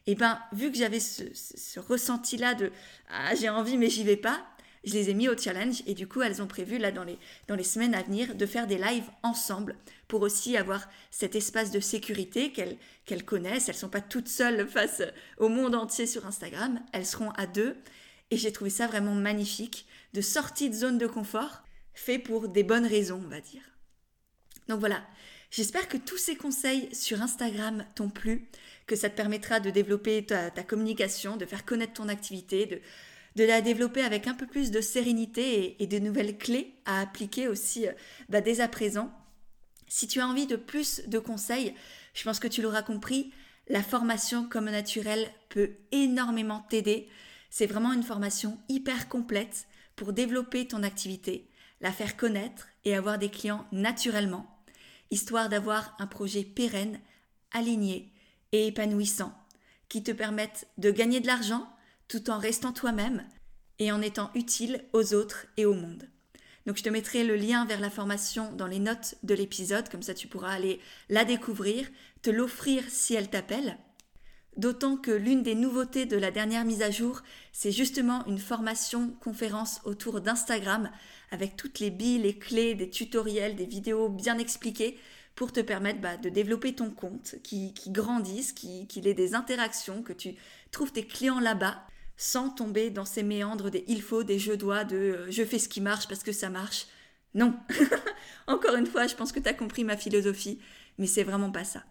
et 0.06 0.12
eh 0.12 0.14
ben 0.16 0.38
vu 0.52 0.70
que 0.70 0.76
j'avais 0.76 1.00
ce, 1.00 1.80
ressenti-là 1.80 2.52
de 2.54 2.70
ah, 3.08 3.34
j'ai 3.34 3.48
envie 3.48 3.78
mais 3.78 3.88
j'y 3.88 4.04
vais 4.04 4.18
pas, 4.18 4.44
je 4.84 4.92
les 4.92 5.08
ai 5.08 5.14
mis 5.14 5.30
au 5.30 5.36
challenge 5.36 5.82
et 5.86 5.94
du 5.94 6.06
coup 6.06 6.20
elles 6.20 6.42
ont 6.42 6.46
prévu 6.46 6.76
là 6.76 6.92
dans 6.92 7.04
les, 7.04 7.18
dans 7.48 7.54
les 7.54 7.64
semaines 7.64 7.94
à 7.94 8.02
venir 8.02 8.34
de 8.34 8.44
faire 8.44 8.66
des 8.66 8.76
lives 8.76 9.08
ensemble 9.22 9.76
pour 10.06 10.20
aussi 10.20 10.58
avoir 10.58 10.86
cet 11.10 11.36
espace 11.36 11.70
de 11.70 11.80
sécurité 11.80 12.52
qu'elles 12.52 13.24
connaissent. 13.24 13.70
Elles 13.70 13.74
sont 13.74 13.88
pas 13.88 14.02
toutes 14.02 14.28
seules 14.28 14.68
face 14.68 15.02
au 15.38 15.48
monde 15.48 15.74
entier 15.74 16.06
sur 16.06 16.26
Instagram, 16.26 16.80
elles 16.92 17.06
seront 17.06 17.30
à 17.30 17.46
deux. 17.46 17.74
Et 18.30 18.36
j'ai 18.36 18.52
trouvé 18.52 18.70
ça 18.70 18.86
vraiment 18.86 19.14
magnifique 19.14 19.86
de 20.12 20.20
sortie 20.20 20.68
de 20.68 20.74
zone 20.74 20.98
de 20.98 21.06
confort 21.06 21.63
fait 21.94 22.18
pour 22.18 22.48
des 22.48 22.62
bonnes 22.62 22.86
raisons, 22.86 23.22
on 23.24 23.28
va 23.28 23.40
dire. 23.40 23.62
Donc 24.68 24.80
voilà, 24.80 25.04
j'espère 25.50 25.88
que 25.88 25.96
tous 25.96 26.16
ces 26.16 26.36
conseils 26.36 26.94
sur 26.94 27.22
Instagram 27.22 27.84
t'ont 27.94 28.10
plu, 28.10 28.48
que 28.86 28.96
ça 28.96 29.10
te 29.10 29.16
permettra 29.16 29.60
de 29.60 29.70
développer 29.70 30.24
ta, 30.24 30.50
communication, 30.62 31.36
de 31.36 31.46
faire 31.46 31.64
connaître 31.64 31.94
ton 31.94 32.08
activité, 32.08 32.82
de, 33.36 33.44
la 33.44 33.60
développer 33.60 34.02
avec 34.02 34.26
un 34.26 34.34
peu 34.34 34.46
plus 34.46 34.70
de 34.70 34.80
sérénité 34.80 35.82
et, 35.82 35.86
de 35.86 35.98
nouvelles 35.98 36.38
clés 36.38 36.74
à 36.84 37.00
appliquer 37.00 37.48
aussi 37.48 37.86
euh, 37.86 37.92
bah, 38.28 38.40
dès 38.40 38.60
à 38.60 38.68
présent. 38.68 39.12
Si 39.88 40.06
tu 40.06 40.20
as 40.20 40.26
envie 40.26 40.46
de 40.46 40.56
plus 40.56 41.02
de 41.06 41.18
conseils, 41.18 41.74
je 42.14 42.24
pense 42.24 42.40
que 42.40 42.48
tu 42.48 42.62
l'auras 42.62 42.82
compris, 42.82 43.32
la 43.68 43.82
formation 43.82 44.48
comme 44.48 44.70
naturel 44.70 45.28
peut 45.48 45.72
énormément 45.92 46.64
t'aider. 46.68 47.08
C'est 47.50 47.66
vraiment 47.66 47.92
une 47.92 48.02
formation 48.02 48.58
hyper 48.68 49.08
complète 49.08 49.66
pour 49.96 50.12
développer 50.12 50.66
ton 50.66 50.82
activité, 50.82 51.48
la 51.84 51.92
faire 51.92 52.16
connaître 52.16 52.68
et 52.86 52.96
avoir 52.96 53.18
des 53.18 53.28
clients 53.28 53.66
naturellement, 53.70 54.46
histoire 55.10 55.50
d'avoir 55.50 55.94
un 55.98 56.06
projet 56.06 56.42
pérenne, 56.42 56.98
aligné 57.52 58.10
et 58.52 58.68
épanouissant, 58.68 59.34
qui 59.90 60.02
te 60.02 60.10
permette 60.10 60.66
de 60.78 60.90
gagner 60.90 61.20
de 61.20 61.26
l'argent 61.26 61.68
tout 62.08 62.30
en 62.30 62.38
restant 62.38 62.72
toi-même 62.72 63.22
et 63.78 63.92
en 63.92 64.00
étant 64.00 64.30
utile 64.34 64.82
aux 64.94 65.12
autres 65.12 65.46
et 65.58 65.66
au 65.66 65.74
monde. 65.74 66.08
Donc 66.64 66.78
je 66.78 66.82
te 66.82 66.88
mettrai 66.88 67.22
le 67.22 67.36
lien 67.36 67.66
vers 67.66 67.80
la 67.80 67.90
formation 67.90 68.50
dans 68.52 68.66
les 68.66 68.78
notes 68.78 69.16
de 69.22 69.34
l'épisode, 69.34 69.90
comme 69.90 70.02
ça 70.02 70.14
tu 70.14 70.26
pourras 70.26 70.52
aller 70.52 70.80
la 71.10 71.26
découvrir, 71.26 71.86
te 72.22 72.30
l'offrir 72.30 72.82
si 72.88 73.14
elle 73.14 73.28
t'appelle. 73.28 73.76
D'autant 74.56 74.96
que 74.96 75.10
l'une 75.10 75.42
des 75.42 75.56
nouveautés 75.56 76.06
de 76.06 76.16
la 76.16 76.30
dernière 76.30 76.64
mise 76.64 76.82
à 76.82 76.90
jour, 76.90 77.22
c'est 77.52 77.72
justement 77.72 78.24
une 78.26 78.38
formation 78.38 79.10
conférence 79.20 79.80
autour 79.84 80.20
d'Instagram 80.20 80.90
avec 81.32 81.56
toutes 81.56 81.80
les 81.80 81.90
billes, 81.90 82.18
les 82.18 82.38
clés, 82.38 82.74
des 82.74 82.88
tutoriels, 82.88 83.56
des 83.56 83.66
vidéos 83.66 84.08
bien 84.08 84.38
expliquées 84.38 84.96
pour 85.34 85.50
te 85.50 85.60
permettre 85.60 86.00
bah, 86.00 86.16
de 86.16 86.28
développer 86.28 86.74
ton 86.74 86.90
compte, 86.90 87.34
qui, 87.42 87.74
qui 87.74 87.90
grandisse, 87.90 88.52
qu'il 88.52 89.08
ait 89.08 89.14
des 89.14 89.34
interactions, 89.34 90.02
que 90.02 90.12
tu 90.12 90.36
trouves 90.70 90.92
tes 90.92 91.04
clients 91.04 91.40
là-bas 91.40 91.82
sans 92.16 92.48
tomber 92.48 92.90
dans 92.90 93.04
ces 93.04 93.24
méandres 93.24 93.70
des 93.70 93.84
il 93.88 94.00
faut, 94.00 94.22
des 94.22 94.38
je 94.38 94.52
dois, 94.52 94.84
de 94.84 94.96
euh, 94.96 95.30
je 95.30 95.42
fais 95.42 95.58
ce 95.58 95.68
qui 95.68 95.80
marche 95.80 96.06
parce 96.06 96.22
que 96.22 96.30
ça 96.30 96.48
marche. 96.48 96.86
Non. 97.34 97.54
Encore 98.46 98.76
une 98.76 98.86
fois, 98.86 99.08
je 99.08 99.16
pense 99.16 99.32
que 99.32 99.40
tu 99.40 99.48
as 99.48 99.54
compris 99.54 99.82
ma 99.82 99.96
philosophie, 99.96 100.60
mais 100.98 101.08
c'est 101.08 101.24
vraiment 101.24 101.50
pas 101.50 101.64
ça. 101.64 101.82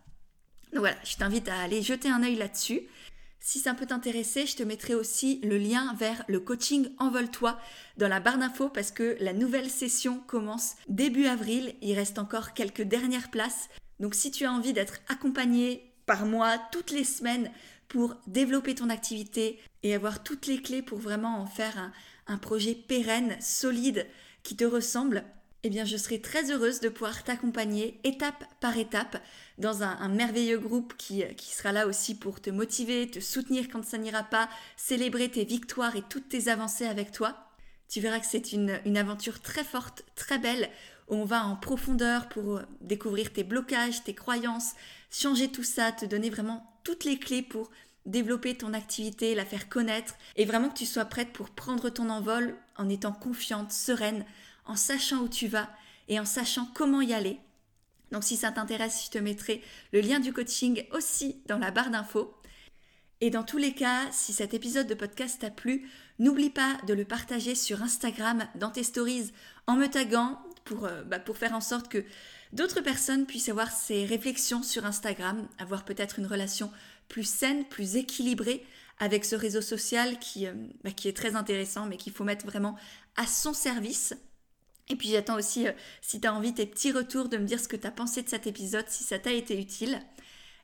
Donc 0.73 0.79
voilà, 0.79 0.97
je 1.03 1.15
t'invite 1.15 1.49
à 1.49 1.59
aller 1.59 1.81
jeter 1.83 2.09
un 2.09 2.23
œil 2.23 2.35
là-dessus. 2.35 2.81
Si 3.39 3.59
ça 3.59 3.73
peut 3.73 3.85
t'intéresser, 3.85 4.47
je 4.47 4.55
te 4.55 4.63
mettrai 4.63 4.95
aussi 4.95 5.39
le 5.43 5.57
lien 5.57 5.93
vers 5.99 6.23
le 6.27 6.39
coaching 6.39 6.89
Envole-toi 6.97 7.59
dans 7.97 8.07
la 8.07 8.19
barre 8.19 8.37
d'infos 8.37 8.69
parce 8.69 8.91
que 8.91 9.15
la 9.19 9.33
nouvelle 9.33 9.69
session 9.69 10.19
commence 10.25 10.75
début 10.87 11.27
avril. 11.27 11.75
Il 11.81 11.93
reste 11.93 12.17
encore 12.17 12.53
quelques 12.53 12.81
dernières 12.81 13.29
places. 13.29 13.69
Donc 13.99 14.15
si 14.15 14.31
tu 14.31 14.45
as 14.45 14.51
envie 14.51 14.73
d'être 14.73 14.99
accompagné 15.09 15.93
par 16.05 16.25
moi 16.25 16.57
toutes 16.71 16.91
les 16.91 17.03
semaines 17.03 17.51
pour 17.87 18.15
développer 18.25 18.73
ton 18.73 18.89
activité 18.89 19.59
et 19.83 19.93
avoir 19.93 20.23
toutes 20.23 20.47
les 20.47 20.61
clés 20.61 20.81
pour 20.81 20.97
vraiment 20.97 21.37
en 21.37 21.45
faire 21.45 21.77
un, 21.77 21.91
un 22.27 22.37
projet 22.37 22.73
pérenne, 22.73 23.37
solide, 23.39 24.07
qui 24.41 24.55
te 24.55 24.63
ressemble, 24.63 25.23
eh 25.63 25.69
bien, 25.69 25.85
je 25.85 25.95
serai 25.95 26.19
très 26.19 26.51
heureuse 26.51 26.81
de 26.81 26.89
pouvoir 26.89 27.23
t'accompagner 27.23 27.99
étape 28.03 28.43
par 28.59 28.77
étape 28.77 29.21
dans 29.57 29.81
un, 29.81 30.09
merveilleux 30.09 30.59
groupe 30.59 30.93
qui, 30.97 31.23
qui, 31.37 31.53
sera 31.55 31.71
là 31.71 31.87
aussi 31.87 32.15
pour 32.15 32.41
te 32.41 32.49
motiver, 32.49 33.09
te 33.09 33.21
soutenir 33.21 33.69
quand 33.71 33.85
ça 33.85 33.97
n'ira 33.97 34.23
pas, 34.23 34.49
célébrer 34.75 35.29
tes 35.29 35.45
victoires 35.45 35.95
et 35.95 36.01
toutes 36.01 36.27
tes 36.27 36.49
avancées 36.49 36.85
avec 36.85 37.11
toi. 37.11 37.37
Tu 37.87 38.01
verras 38.01 38.19
que 38.19 38.25
c'est 38.25 38.51
une, 38.51 38.79
une 38.85 38.97
aventure 38.97 39.41
très 39.41 39.63
forte, 39.63 40.03
très 40.15 40.37
belle, 40.37 40.69
où 41.07 41.15
on 41.15 41.25
va 41.25 41.45
en 41.45 41.55
profondeur 41.55 42.27
pour 42.27 42.61
découvrir 42.81 43.31
tes 43.31 43.43
blocages, 43.43 44.03
tes 44.03 44.15
croyances, 44.15 44.73
changer 45.11 45.47
tout 45.47 45.63
ça, 45.63 45.93
te 45.93 46.05
donner 46.05 46.29
vraiment 46.29 46.69
toutes 46.83 47.05
les 47.05 47.17
clés 47.17 47.41
pour 47.41 47.71
développer 48.05 48.55
ton 48.55 48.73
activité, 48.73 49.33
la 49.33 49.45
faire 49.45 49.69
connaître, 49.69 50.15
et 50.35 50.43
vraiment 50.43 50.69
que 50.69 50.77
tu 50.77 50.85
sois 50.85 51.05
prête 51.05 51.31
pour 51.31 51.49
prendre 51.51 51.89
ton 51.89 52.09
envol 52.09 52.55
en 52.75 52.89
étant 52.89 53.13
confiante, 53.13 53.71
sereine, 53.71 54.25
en 54.65 54.75
sachant 54.75 55.21
où 55.21 55.29
tu 55.29 55.47
vas 55.47 55.69
et 56.07 56.19
en 56.19 56.25
sachant 56.25 56.67
comment 56.73 57.01
y 57.01 57.13
aller. 57.13 57.39
Donc 58.11 58.23
si 58.23 58.37
ça 58.37 58.51
t'intéresse, 58.51 59.05
je 59.05 59.11
te 59.11 59.17
mettrai 59.17 59.61
le 59.91 60.01
lien 60.01 60.19
du 60.19 60.33
coaching 60.33 60.85
aussi 60.91 61.41
dans 61.47 61.57
la 61.57 61.71
barre 61.71 61.89
d'infos. 61.89 62.33
Et 63.21 63.29
dans 63.29 63.43
tous 63.43 63.57
les 63.57 63.73
cas, 63.73 64.11
si 64.11 64.33
cet 64.33 64.53
épisode 64.53 64.87
de 64.87 64.93
podcast 64.93 65.39
t'a 65.41 65.49
plu, 65.49 65.89
n'oublie 66.19 66.49
pas 66.49 66.77
de 66.87 66.93
le 66.93 67.05
partager 67.05 67.55
sur 67.55 67.81
Instagram, 67.81 68.45
dans 68.55 68.69
tes 68.69 68.83
stories, 68.83 69.31
en 69.65 69.75
me 69.75 69.87
taguant 69.87 70.39
pour, 70.65 70.85
euh, 70.85 71.03
bah, 71.03 71.19
faire 71.33 71.53
en 71.53 71.61
sorte 71.61 71.87
que 71.87 72.03
d'autres 72.51 72.81
personnes 72.81 73.25
puissent 73.25 73.49
avoir 73.49 73.71
ces 73.71 74.05
réflexions 74.05 74.61
sur 74.61 74.85
Instagram, 74.85 75.47
avoir 75.57 75.85
peut-être 75.85 76.19
une 76.19 76.27
relation 76.27 76.69
plus 77.07 77.23
saine, 77.23 77.65
plus 77.65 77.95
équilibrée 77.95 78.65
avec 78.99 79.25
ce 79.25 79.35
réseau 79.35 79.61
social 79.61 80.19
qui, 80.19 80.45
euh, 80.45 80.53
bah, 80.83 80.91
qui 80.91 81.07
est 81.07 81.15
très 81.15 81.35
intéressant, 81.35 81.85
mais 81.85 81.97
qu'il 81.97 82.13
faut 82.13 82.23
mettre 82.23 82.45
vraiment 82.45 82.77
à 83.15 83.25
son 83.25 83.53
service. 83.53 84.13
Et 84.89 84.95
puis 84.95 85.09
j'attends 85.09 85.37
aussi, 85.37 85.67
euh, 85.67 85.71
si 86.01 86.19
tu 86.19 86.27
as 86.27 86.33
envie, 86.33 86.53
tes 86.53 86.65
petits 86.65 86.91
retours 86.91 87.29
de 87.29 87.37
me 87.37 87.45
dire 87.45 87.59
ce 87.59 87.67
que 87.67 87.75
tu 87.77 87.87
as 87.87 87.91
pensé 87.91 88.21
de 88.21 88.29
cet 88.29 88.47
épisode, 88.47 88.85
si 88.87 89.03
ça 89.03 89.19
t'a 89.19 89.31
été 89.31 89.59
utile. 89.59 90.01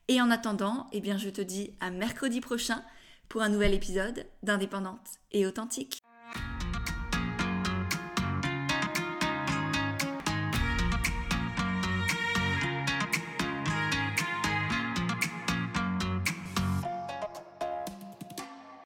Et 0.08 0.22
en 0.22 0.32
attendant, 0.32 0.88
eh 0.92 1.02
je 1.18 1.30
te 1.30 1.42
dis 1.42 1.72
à 1.80 1.92
mercredi 1.92 2.42
prochain 2.42 2.84
pour 3.30 3.42
un 3.42 3.50
nouvel 3.50 3.74
épisode 3.74 4.26
d'Indépendante 4.44 5.20
et 5.32 5.46
authentique. 5.46 5.99